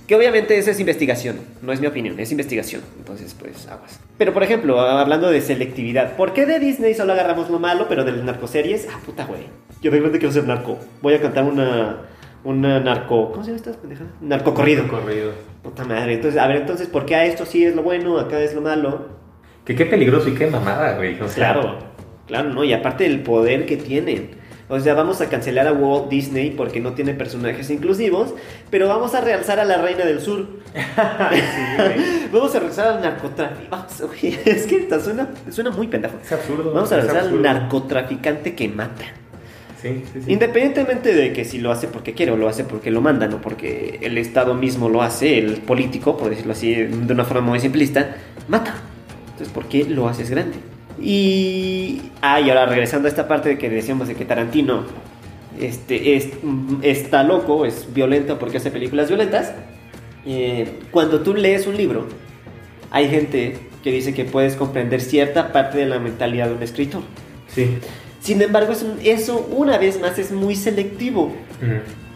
Que 0.07 0.17
obviamente 0.17 0.59
eso 0.59 0.71
es 0.71 0.81
investigación, 0.81 1.37
no 1.63 1.73
es 1.73 1.81
mi 1.81 1.87
opinión, 1.87 2.19
es 2.19 2.33
investigación. 2.33 2.83
Entonces, 2.99 3.37
pues, 3.39 3.69
aguas. 3.69 4.01
Pero, 4.19 4.33
por 4.33 4.43
ejemplo, 4.43 4.81
hablando 4.81 5.31
de 5.31 5.41
selectividad, 5.41 6.17
¿por 6.17 6.33
qué 6.33 6.45
de 6.45 6.59
Disney 6.59 6.95
solo 6.95 7.13
agarramos 7.13 7.49
lo 7.49 7.61
malo, 7.61 7.87
pero 7.89 8.05
de 8.05 8.13
las 8.13 8.25
narcoseries? 8.25 8.89
Ah, 8.93 8.99
puta, 9.07 9.25
güey. 9.25 9.43
Yo 9.81 9.91
de 9.91 10.01
grande 10.01 10.19
quiero 10.19 10.33
ser 10.33 10.47
narco. 10.47 10.79
Voy 11.01 11.15
a 11.15 11.21
cantar 11.21 11.45
una, 11.45 11.99
una 12.45 12.81
narco... 12.81 13.31
¿Cómo 13.31 13.45
se 13.45 13.53
llama 13.53 13.57
esta 13.65 13.81
pendejada? 13.81 14.11
Narcocorrido. 14.21 14.89
Corrido. 14.89 15.33
Puta 15.63 15.85
madre. 15.85 16.15
Entonces, 16.15 16.41
a 16.41 16.49
ver, 16.49 16.57
entonces, 16.57 16.89
¿por 16.89 17.07
qué 17.07 17.15
a 17.15 17.25
esto 17.25 17.47
sí 17.47 17.65
es 17.65 17.75
lo 17.77 17.83
bueno, 17.83 18.19
acá 18.19 18.41
es 18.41 18.55
lo 18.55 18.61
malo? 18.61 19.07
Que 19.65 19.77
qué 19.77 19.87
peligroso 19.87 20.29
y 20.29 20.35
qué 20.35 20.49
mamada, 20.49 20.97
güey. 20.97 21.15
O 21.21 21.29
sea, 21.29 21.53
Claro, 21.53 21.79
claro, 22.27 22.51
¿no? 22.51 22.65
Y 22.65 22.73
aparte 22.73 23.05
del 23.05 23.23
poder 23.23 23.67
que 23.67 23.77
tienen. 23.77 24.42
O 24.73 24.81
sea, 24.81 24.95
vamos 24.95 25.21
a 25.21 25.29
cancelar 25.29 25.67
a 25.67 25.73
Walt 25.75 26.09
Disney 26.09 26.51
porque 26.51 26.81
no 26.81 26.95
tiene 26.95 27.13
personajes 27.13 27.69
inclusivos, 27.69 28.33
pero 28.71 28.89
vamos 28.89 29.15
a 29.15 29.21
realzar 29.21 29.61
a 29.61 29.67
la 29.67 29.77
Reina 29.77 30.07
del 30.07 30.19
Sur. 30.19 30.47
vamos 32.33 32.55
a 32.55 32.59
realzar 32.59 32.89
al 32.89 33.03
narcotráfico. 33.03 33.69
Vamos, 33.71 34.01
oye, 34.11 34.41
es 34.47 34.67
que 34.67 34.77
esta 34.77 34.99
suena, 34.99 35.29
suena 35.51 35.73
muy 35.73 35.89
pendejo. 35.89 36.15
Es 36.25 36.33
absurdo. 36.33 36.73
Vamos 36.73 36.91
a 36.91 36.97
realzar 36.97 37.19
al 37.19 37.43
narcotraficante 37.43 38.55
que 38.55 38.71
mata. 38.71 39.05
Sí, 39.83 40.05
sí, 40.11 40.23
sí. 40.25 40.33
Independientemente 40.33 41.15
de 41.15 41.35
que 41.35 41.45
si 41.45 41.59
lo 41.59 41.71
hace 41.71 41.89
porque 41.89 42.15
quiere 42.15 42.33
o 42.33 42.39
lo 42.39 42.49
hace 42.49 42.65
porque 42.65 42.91
lo 42.91 43.03
mandan 43.03 43.35
o 43.35 43.43
porque 43.43 43.99
el 44.01 44.17
Estado 44.17 44.55
mismo 44.55 44.89
lo 44.89 45.03
hace, 45.03 45.37
el 45.37 45.59
político, 45.59 46.17
por 46.17 46.31
decirlo 46.31 46.53
así 46.53 46.75
de 46.75 47.13
una 47.13 47.27
forma 47.27 47.51
muy 47.51 47.61
simplista, 47.61 48.17
mata. 48.49 48.77
Entonces, 49.33 49.53
¿por 49.53 49.67
qué 49.67 49.85
lo 49.85 50.09
haces 50.09 50.31
grande? 50.31 50.72
Y. 51.03 52.01
Ah, 52.21 52.41
y 52.41 52.49
ahora 52.49 52.67
regresando 52.67 53.09
a 53.09 53.11
esta 53.11 53.27
parte 53.27 53.51
de 53.51 53.59
que 53.59 53.69
decíamos 53.69 54.09
de 54.09 54.15
que 54.15 54.25
Tarantino 54.25 54.85
este, 55.59 56.17
es, 56.17 56.29
está 56.83 57.23
loco, 57.25 57.67
es 57.67 57.93
violento 57.93 58.39
porque 58.39 58.59
hace 58.59 58.71
películas 58.71 59.09
violentas. 59.09 59.53
eh, 60.25 60.79
cuando 60.91 61.21
tú 61.21 61.35
lees 61.35 61.67
un 61.67 61.77
libro, 61.77 62.07
hay 62.91 63.09
gente 63.09 63.59
que 63.83 63.91
dice 63.91 64.15
que 64.15 64.25
puedes 64.25 64.55
comprender 64.55 65.01
cierta 65.01 65.53
parte 65.53 65.79
de 65.79 65.87
la 65.87 65.99
mentalidad 65.99 66.49
de 66.49 66.55
un 66.55 66.63
escritor. 66.63 67.03
Sí. 67.49 67.79
Sin 68.21 68.41
embargo, 68.41 68.73
eso 69.03 69.49
una 69.51 69.79
vez 69.79 70.01
más 70.01 70.19
es 70.19 70.31
muy 70.31 70.55
selectivo. 70.55 71.35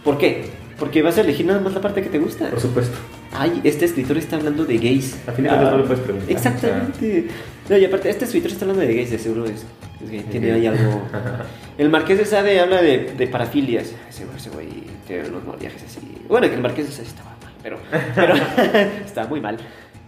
¿Por 0.05 0.19
qué? 0.19 0.45
Porque 0.79 1.03
vas 1.03 1.19
a 1.19 1.23
elegir 1.23 1.47
nada 1.47 1.61
más 1.61 1.75
la 1.75 1.81
parte 1.81 2.03
que 2.03 2.09
te 2.09 2.19
gusta. 2.19 2.49
Por 2.51 2.61
supuesto. 2.61 2.97
ay, 3.33 3.61
este 3.65 3.87
escritor 3.87 4.17
está 4.17 4.37
hablando 4.37 4.65
de 4.65 4.79
gays. 4.79 5.19
A 5.27 5.33
fin 5.33 5.45
de 5.45 5.51
cuentas 5.51 5.73
no 5.73 5.79
le 5.79 5.85
puedes 5.85 6.05
preguntar. 6.05 6.31
Exactamente. 6.31 7.27
No, 7.69 7.77
y 7.77 7.85
aparte, 7.85 8.09
este 8.09 8.25
escritor 8.25 8.53
está 8.53 8.65
hablando 8.65 8.87
de 8.87 8.95
gays, 8.95 9.11
de 9.11 9.19
seguro 9.19 9.45
es, 9.45 9.65
es 10.03 10.11
gay, 10.11 10.25
tiene 10.31 10.53
ahí 10.53 10.67
algo... 10.67 11.03
El 11.79 11.91
Marqués 11.91 12.19
de 12.19 12.25
Sade 12.25 12.61
habla 12.61 12.81
de, 12.81 13.13
de 13.17 13.27
parafilias. 13.27 13.93
Ese 14.09 14.25
güey, 14.25 14.37
ese 14.37 14.51
güey 14.51 14.69
tiene 15.07 15.29
unos 15.29 15.59
viajes 15.59 15.83
así. 15.83 16.01
Bueno, 16.29 16.49
que 16.49 16.55
el 16.55 16.63
Marqués 16.63 16.87
de 16.87 16.93
Sade 16.93 17.09
estaba 17.09 17.37
mal, 17.43 17.53
pero, 17.63 17.79
pero 18.15 18.35
estaba 19.05 19.29
muy 19.29 19.41
mal. 19.41 19.59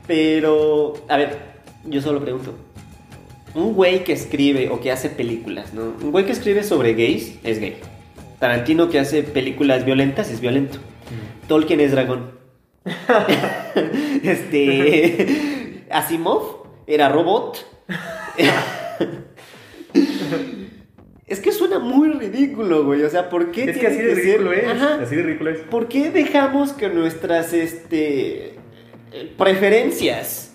Pero, 0.06 0.94
a 1.08 1.16
ver, 1.18 1.36
yo 1.84 2.00
solo 2.00 2.20
pregunto. 2.20 2.54
Un 3.54 3.74
güey 3.74 4.04
que 4.04 4.12
escribe 4.12 4.70
o 4.70 4.80
que 4.80 4.92
hace 4.92 5.10
películas, 5.10 5.74
¿no? 5.74 5.94
Un 6.02 6.10
güey 6.10 6.24
que 6.24 6.32
escribe 6.32 6.62
sobre 6.62 6.94
gays 6.94 7.38
es 7.44 7.58
gay. 7.58 7.76
Tarantino 8.38 8.88
que 8.88 9.00
hace 9.00 9.22
películas 9.22 9.84
violentas 9.84 10.30
es 10.30 10.40
violento. 10.40 10.78
Tolkien 11.48 11.80
es 11.80 11.90
dragón. 11.90 12.30
este. 14.22 15.84
Asimov 15.90 16.57
era 16.88 17.08
robot. 17.10 17.64
es 21.26 21.40
que 21.40 21.52
suena 21.52 21.78
muy 21.78 22.08
ridículo, 22.10 22.84
güey. 22.84 23.02
O 23.02 23.10
sea, 23.10 23.28
¿por 23.28 23.50
qué 23.52 23.64
Es 23.64 23.78
que 23.78 23.86
así 23.86 23.98
de 23.98 24.14
ridículo 24.14 24.50
ser- 24.50 24.64
es. 24.64 24.70
Ajá. 24.70 24.98
Así 25.02 25.16
de 25.16 25.22
ridículo 25.22 25.50
es. 25.50 25.58
¿Por 25.60 25.88
qué 25.88 26.10
dejamos 26.10 26.72
que 26.72 26.88
nuestras 26.88 27.52
este, 27.52 28.54
preferencias 29.36 30.54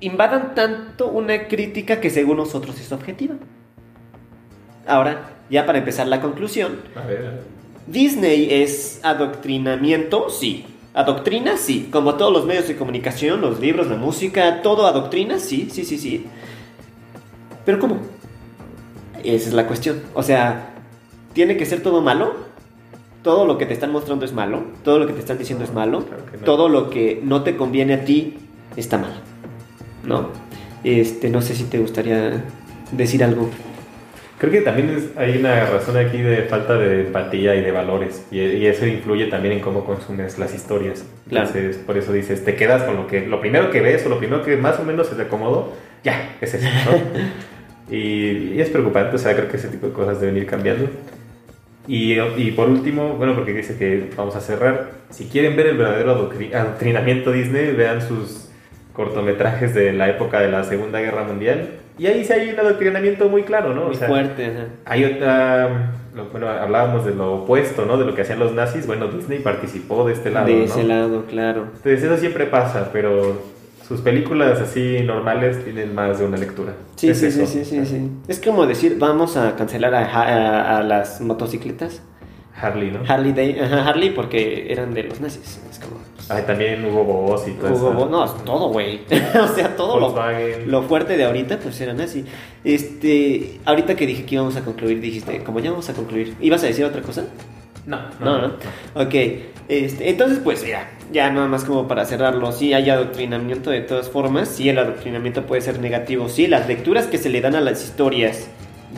invadan 0.00 0.54
tanto 0.54 1.08
una 1.08 1.48
crítica 1.48 2.00
que 2.00 2.10
según 2.10 2.36
nosotros 2.36 2.80
es 2.80 2.92
objetiva? 2.92 3.34
Ahora, 4.86 5.36
ya 5.50 5.66
para 5.66 5.78
empezar 5.78 6.06
la 6.06 6.20
conclusión, 6.20 6.80
A 6.94 7.04
ver. 7.04 7.40
Disney 7.88 8.48
es 8.62 9.00
adoctrinamiento, 9.02 10.30
sí. 10.30 10.64
Adoctrina, 10.98 11.56
sí. 11.56 11.90
Como 11.92 12.16
todos 12.16 12.32
los 12.32 12.44
medios 12.44 12.66
de 12.66 12.76
comunicación, 12.76 13.40
los 13.40 13.60
libros, 13.60 13.86
la 13.86 13.94
música, 13.94 14.62
todo 14.62 14.84
adoctrina, 14.84 15.38
sí, 15.38 15.68
sí, 15.70 15.84
sí, 15.84 15.96
sí. 15.96 16.26
Pero 17.64 17.78
¿cómo? 17.78 17.98
Esa 19.22 19.48
es 19.48 19.54
la 19.54 19.68
cuestión. 19.68 20.02
O 20.14 20.24
sea, 20.24 20.74
¿tiene 21.34 21.56
que 21.56 21.66
ser 21.66 21.84
todo 21.84 22.02
malo? 22.02 22.34
Todo 23.22 23.46
lo 23.46 23.58
que 23.58 23.66
te 23.66 23.74
están 23.74 23.92
mostrando 23.92 24.24
es 24.24 24.32
malo. 24.32 24.64
Todo 24.82 24.98
lo 24.98 25.06
que 25.06 25.12
te 25.12 25.20
están 25.20 25.38
diciendo 25.38 25.62
es 25.62 25.72
malo. 25.72 26.04
Claro 26.04 26.26
que 26.26 26.36
no. 26.36 26.42
Todo 26.42 26.68
lo 26.68 26.90
que 26.90 27.20
no 27.22 27.44
te 27.44 27.56
conviene 27.56 27.94
a 27.94 28.04
ti 28.04 28.36
está 28.74 28.98
mal. 28.98 29.12
¿No? 30.02 30.30
Este, 30.82 31.30
no 31.30 31.42
sé 31.42 31.54
si 31.54 31.62
te 31.62 31.78
gustaría 31.78 32.44
decir 32.90 33.22
algo. 33.22 33.48
Creo 34.38 34.52
que 34.52 34.60
también 34.60 34.90
es- 34.90 35.16
hay 35.16 35.36
una 35.38 35.66
razón 35.66 35.96
aquí 35.96 36.18
de 36.18 36.42
falta 36.42 36.74
de 36.78 37.06
empatía 37.06 37.56
y 37.56 37.60
de 37.62 37.72
valores. 37.72 38.24
Y, 38.30 38.38
y 38.40 38.66
eso 38.66 38.86
influye 38.86 39.26
también 39.26 39.54
en 39.54 39.60
cómo 39.60 39.84
consumes 39.84 40.38
las 40.38 40.54
historias. 40.54 41.04
Claro. 41.28 41.48
Entonces, 41.48 41.76
por 41.78 41.96
eso 41.98 42.12
dices, 42.12 42.44
te 42.44 42.54
quedas 42.54 42.84
con 42.84 42.96
lo 42.96 43.06
que 43.08 43.26
lo 43.26 43.40
primero 43.40 43.70
que 43.70 43.80
ves 43.80 44.06
o 44.06 44.08
lo 44.08 44.18
primero 44.18 44.42
que 44.44 44.56
más 44.56 44.78
o 44.78 44.84
menos 44.84 45.08
se 45.08 45.16
te 45.16 45.22
acomodó, 45.22 45.72
ya, 46.04 46.36
es 46.40 46.54
eso, 46.54 46.68
¿no? 46.86 46.96
y, 47.94 48.54
y 48.54 48.60
es 48.60 48.70
preocupante, 48.70 49.16
o 49.16 49.18
sea, 49.18 49.34
creo 49.34 49.48
que 49.48 49.56
ese 49.56 49.68
tipo 49.68 49.88
de 49.88 49.92
cosas 49.92 50.20
deben 50.20 50.36
ir 50.36 50.46
cambiando. 50.46 50.88
Y, 51.86 52.20
y 52.20 52.50
por 52.52 52.68
último, 52.68 53.14
bueno, 53.14 53.34
porque 53.34 53.52
dice 53.54 53.76
que 53.78 54.10
vamos 54.16 54.36
a 54.36 54.40
cerrar, 54.40 54.90
si 55.10 55.24
quieren 55.24 55.56
ver 55.56 55.68
el 55.68 55.78
verdadero 55.78 56.14
adoctri- 56.16 56.54
adoctrinamiento 56.54 57.32
Disney, 57.32 57.72
vean 57.72 58.02
sus 58.06 58.50
cortometrajes 58.92 59.74
de 59.74 59.92
la 59.94 60.08
época 60.10 60.40
de 60.40 60.50
la 60.50 60.64
Segunda 60.64 61.00
Guerra 61.00 61.24
Mundial. 61.24 61.70
Y 61.98 62.06
ahí 62.06 62.24
sí 62.24 62.32
hay 62.32 62.50
un 62.50 62.58
adoctrinamiento 62.60 63.28
muy 63.28 63.42
claro, 63.42 63.74
¿no? 63.74 63.82
O 63.82 63.86
Muy 63.88 63.96
sea, 63.96 64.08
fuerte. 64.08 64.46
ajá. 64.46 64.64
hay 64.84 65.04
otra, 65.04 65.92
bueno, 66.30 66.48
hablábamos 66.48 67.04
de 67.04 67.14
lo 67.14 67.42
opuesto, 67.42 67.84
¿no? 67.86 67.96
De 67.98 68.04
lo 68.06 68.14
que 68.14 68.22
hacían 68.22 68.38
los 68.38 68.52
nazis. 68.52 68.86
Bueno, 68.86 69.08
Disney 69.08 69.40
participó 69.40 70.06
de 70.06 70.12
este 70.12 70.30
lado, 70.30 70.46
de 70.46 70.54
¿no? 70.56 70.64
ese 70.64 70.82
lado, 70.84 71.24
claro. 71.26 71.62
Entonces 71.76 72.02
eso 72.02 72.16
siempre 72.16 72.46
pasa, 72.46 72.90
pero 72.92 73.40
sus 73.86 74.00
películas 74.00 74.60
así 74.60 75.00
normales 75.04 75.64
tienen 75.64 75.94
más 75.94 76.18
de 76.18 76.26
una 76.26 76.36
lectura. 76.36 76.72
Sí, 76.96 77.08
Es 77.08 77.18
sí, 77.20 77.26
eso. 77.26 77.46
sí, 77.46 77.64
sí, 77.64 77.84
sí, 77.84 77.86
sí. 77.86 78.10
Es 78.28 78.40
como 78.40 78.66
decir, 78.66 78.96
vamos 78.98 79.36
a 79.36 79.56
cancelar 79.56 79.94
a, 79.94 80.04
a- 80.04 80.78
a 80.78 80.82
las 80.82 81.20
motocicletas. 81.20 82.02
Harley, 82.60 82.90
¿no? 82.90 83.00
Harley 83.06 83.32
Day, 83.32 83.58
ajá, 83.60 83.88
Harley 83.88 84.10
porque 84.10 84.70
eran 84.72 84.92
de 84.94 85.04
los 85.04 85.20
nazis. 85.20 85.60
Es 85.70 85.78
como. 85.78 86.00
pues, 86.16 86.30
Ay, 86.30 86.42
también 86.46 86.84
hubo 86.84 87.04
Boss 87.04 87.46
y 87.48 87.52
todo 87.52 87.68
Hugo 87.68 87.76
eso. 87.76 87.92
Boss- 87.92 88.10
no, 88.10 88.26
todo, 88.44 88.68
güey. 88.70 89.00
o 89.42 89.48
sea, 89.48 89.76
todo 89.76 89.98
lo, 90.66 90.82
fuerte 90.82 91.16
de 91.16 91.24
ahorita, 91.24 91.58
pues 91.58 91.80
era 91.80 91.92
nazi. 91.94 92.24
Este, 92.64 93.60
ahorita 93.64 93.94
que 93.96 94.06
dije 94.06 94.24
que 94.24 94.34
íbamos 94.34 94.56
a 94.56 94.64
concluir, 94.64 95.00
dijiste, 95.00 95.42
como 95.42 95.60
ya 95.60 95.70
vamos 95.70 95.88
a 95.88 95.94
concluir, 95.94 96.34
¿ibas 96.40 96.62
a 96.62 96.66
decir 96.66 96.84
otra 96.84 97.02
cosa? 97.02 97.24
No, 97.86 97.98
No, 98.20 98.38
no. 98.38 98.52
Ok, 98.94 99.14
este, 99.68 100.10
entonces 100.10 100.40
pues 100.44 100.62
mira, 100.62 100.90
ya 101.10 101.30
nada 101.30 101.46
más 101.48 101.64
como 101.64 101.88
para 101.88 102.04
cerrarlo, 102.04 102.52
sí 102.52 102.74
hay 102.74 102.90
adoctrinamiento 102.90 103.70
de 103.70 103.80
todas 103.80 104.10
formas, 104.10 104.48
sí 104.48 104.68
el 104.68 104.78
adoctrinamiento 104.78 105.46
puede 105.46 105.62
ser 105.62 105.80
negativo, 105.80 106.28
sí 106.28 106.46
las 106.46 106.68
lecturas 106.68 107.06
que 107.06 107.16
se 107.16 107.30
le 107.30 107.40
dan 107.40 107.54
a 107.54 107.62
las 107.62 107.82
historias 107.82 108.48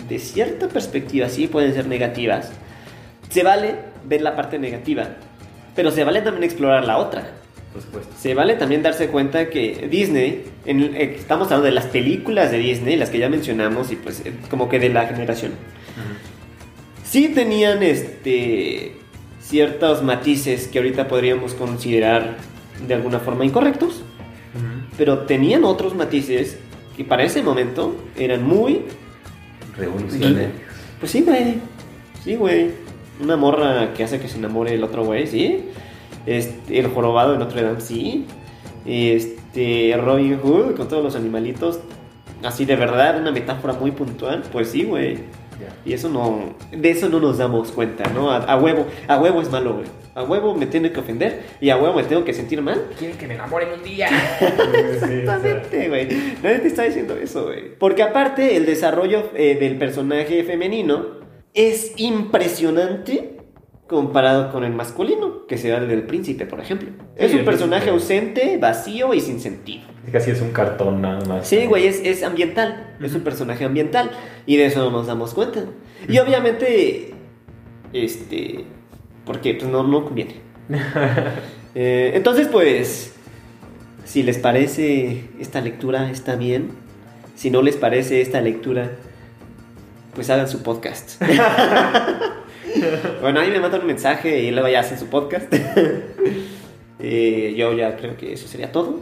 de 0.08 0.18
cierta 0.18 0.66
perspectiva 0.68 1.28
sí 1.28 1.46
pueden 1.46 1.72
ser 1.72 1.86
negativas. 1.86 2.50
Se 3.30 3.42
vale 3.42 3.76
ver 4.04 4.20
la 4.22 4.36
parte 4.36 4.58
negativa, 4.58 5.08
pero 5.74 5.90
se 5.90 6.04
vale 6.04 6.20
también 6.20 6.44
explorar 6.44 6.84
la 6.84 6.98
otra. 6.98 7.30
Por 7.72 7.80
supuesto. 7.82 8.12
Se 8.18 8.34
vale 8.34 8.54
también 8.54 8.82
darse 8.82 9.06
cuenta 9.08 9.48
que 9.48 9.86
Disney, 9.90 10.44
en- 10.66 10.94
eh, 10.96 11.14
estamos 11.16 11.46
hablando 11.46 11.66
de 11.66 11.72
las 11.72 11.86
películas 11.86 12.50
de 12.50 12.58
Disney, 12.58 12.96
las 12.96 13.10
que 13.10 13.18
ya 13.18 13.28
mencionamos 13.28 13.92
y 13.92 13.96
pues 13.96 14.20
eh, 14.26 14.32
como 14.50 14.68
que 14.68 14.78
de 14.80 14.88
la 14.88 15.06
generación 15.06 15.52
sí 17.04 17.28
tenían 17.28 17.82
este 17.82 18.92
ciertos 19.40 20.02
matices 20.02 20.68
que 20.68 20.78
ahorita 20.78 21.08
podríamos 21.08 21.54
considerar 21.54 22.36
de 22.86 22.94
alguna 22.94 23.18
forma 23.18 23.44
incorrectos, 23.44 24.02
pero 24.96 25.20
tenían 25.20 25.64
otros 25.64 25.94
matices 25.94 26.56
que 26.96 27.04
para 27.04 27.24
ese 27.24 27.42
momento 27.42 27.96
eran 28.16 28.42
muy 28.44 28.82
Revoluciones. 29.76 30.48
pues 31.00 31.10
sí, 31.12 31.22
güey. 31.22 31.54
Sí, 32.24 32.34
güey. 32.36 32.70
Una 33.22 33.36
morra 33.36 33.92
que 33.94 34.04
hace 34.04 34.20
que 34.20 34.28
se 34.28 34.38
enamore 34.38 34.74
el 34.74 34.84
otro 34.84 35.04
güey, 35.04 35.26
sí. 35.26 35.66
Este, 36.26 36.78
el 36.78 36.88
jorobado 36.88 37.32
de 37.32 37.38
Notre 37.38 37.62
Dame, 37.62 37.80
sí. 37.80 38.26
Este, 38.86 39.94
Robin 40.02 40.38
Hood 40.38 40.76
con 40.76 40.88
todos 40.88 41.02
los 41.02 41.16
animalitos. 41.16 41.80
Así 42.42 42.64
de 42.64 42.76
verdad, 42.76 43.20
una 43.20 43.30
metáfora 43.30 43.74
muy 43.74 43.90
puntual. 43.90 44.42
Pues 44.50 44.70
sí, 44.70 44.84
güey. 44.84 45.18
Y 45.84 45.92
eso 45.92 46.08
no, 46.08 46.54
de 46.72 46.90
eso 46.90 47.08
no 47.08 47.20
nos 47.20 47.38
damos 47.38 47.70
cuenta, 47.70 48.08
¿no? 48.10 48.30
A, 48.30 48.38
a 48.38 48.56
huevo, 48.56 48.86
a 49.06 49.20
huevo 49.20 49.42
es 49.42 49.50
malo, 49.50 49.74
güey. 49.74 49.86
A 50.14 50.22
huevo 50.22 50.54
me 50.54 50.66
tiene 50.66 50.90
que 50.90 51.00
ofender 51.00 51.42
y 51.60 51.70
a 51.70 51.76
huevo 51.76 51.94
me 51.94 52.02
tengo 52.02 52.24
que 52.24 52.32
sentir 52.34 52.60
mal. 52.62 52.86
Quieren 52.98 53.16
que 53.16 53.26
me 53.26 53.34
enamoren 53.34 53.68
un 53.72 53.82
día. 53.82 54.08
Exactamente, 54.40 55.88
güey. 55.88 56.08
Nadie 56.42 56.58
te 56.60 56.68
está 56.68 56.82
diciendo 56.82 57.14
eso, 57.14 57.44
güey. 57.44 57.74
Porque 57.78 58.02
aparte, 58.02 58.56
el 58.56 58.66
desarrollo 58.66 59.30
eh, 59.34 59.56
del 59.60 59.76
personaje 59.76 60.42
femenino 60.44 61.19
es 61.54 61.92
impresionante 61.96 63.36
comparado 63.90 64.52
con 64.52 64.62
el 64.62 64.72
masculino, 64.72 65.46
que 65.48 65.58
será 65.58 65.78
el 65.78 65.88
del 65.88 66.04
príncipe, 66.04 66.46
por 66.46 66.60
ejemplo. 66.60 66.90
Sí, 66.90 67.24
es 67.24 67.34
un 67.34 67.44
personaje 67.44 67.90
príncipe. 67.90 68.14
ausente, 68.18 68.56
vacío 68.58 69.12
y 69.14 69.20
sin 69.20 69.40
sentido. 69.40 69.82
Casi 70.12 70.30
es 70.30 70.40
un 70.40 70.52
cartón 70.52 71.02
nada 71.02 71.24
más. 71.26 71.48
Sí, 71.48 71.66
güey, 71.66 71.88
es, 71.88 72.00
es 72.04 72.22
ambiental. 72.22 72.94
Es 73.00 73.14
un 73.14 73.22
personaje 73.22 73.64
ambiental. 73.64 74.12
Y 74.46 74.56
de 74.56 74.66
eso 74.66 74.78
no 74.78 74.90
nos 74.90 75.08
damos 75.08 75.34
cuenta. 75.34 75.64
Y 76.08 76.18
obviamente, 76.18 77.14
este. 77.92 78.64
Porque 79.24 79.54
pues, 79.54 79.70
no, 79.70 79.82
no 79.82 80.04
conviene. 80.04 80.36
Eh, 81.72 82.12
entonces, 82.16 82.48
pues. 82.48 83.14
Si 84.04 84.24
les 84.24 84.38
parece 84.38 85.28
esta 85.38 85.60
lectura, 85.60 86.10
está 86.10 86.34
bien. 86.34 86.70
Si 87.36 87.48
no 87.48 87.62
les 87.62 87.76
parece 87.76 88.20
esta 88.20 88.40
lectura, 88.40 88.90
pues 90.14 90.30
hagan 90.30 90.48
su 90.48 90.62
podcast. 90.62 91.22
bueno, 93.20 93.40
ahí 93.40 93.50
me 93.50 93.60
mandan 93.60 93.82
un 93.82 93.86
mensaje 93.86 94.40
y 94.40 94.50
luego 94.50 94.68
ya 94.68 94.80
hacen 94.80 94.98
su 94.98 95.06
podcast. 95.06 95.52
Eh, 97.02 97.54
yo 97.56 97.72
ya 97.72 97.96
creo 97.96 98.14
que 98.18 98.34
eso 98.34 98.46
sería 98.46 98.72
todo. 98.72 99.00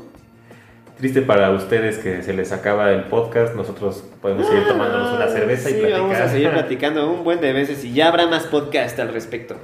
Triste 0.99 1.21
para 1.21 1.51
ustedes 1.51 1.99
que 1.99 2.23
se 2.23 2.33
les 2.33 2.53
acaba 2.53 2.92
el 2.92 3.07
podcast. 3.07 3.57
Nosotros 3.57 4.05
podemos 4.23 4.47
seguir 4.47 4.68
tomándonos 4.68 5.16
una 5.16 5.27
cerveza 5.27 5.68
y 5.71 5.75
platicar. 5.75 6.01
vamos 6.03 6.16
a 6.16 6.29
seguir 6.29 6.51
platicando 6.53 7.11
un 7.11 7.25
buen 7.25 7.40
de 7.40 7.53
veces 7.53 7.85
y 7.85 7.92
ya 7.92 8.07
habrá 8.07 8.29
más 8.29 8.44
podcast 8.44 9.01
al 9.01 9.12
respecto. 9.12 9.57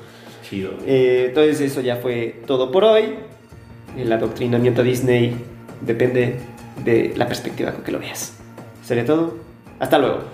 Chido. 0.42 0.72
Eh, 0.84 1.26
entonces 1.28 1.60
eso 1.60 1.80
ya 1.80 1.94
fue 1.94 2.40
todo 2.44 2.72
por 2.72 2.82
hoy. 2.82 3.14
El 3.96 4.12
adoctrinamiento 4.12 4.82
Disney 4.82 5.36
depende 5.80 6.36
de 6.84 7.14
la 7.16 7.28
perspectiva 7.28 7.70
con 7.70 7.84
que 7.84 7.92
lo 7.92 8.00
veas. 8.00 8.36
Sería 8.84 9.04
todo. 9.04 9.36
Hasta 9.78 9.98
luego. 9.98 10.33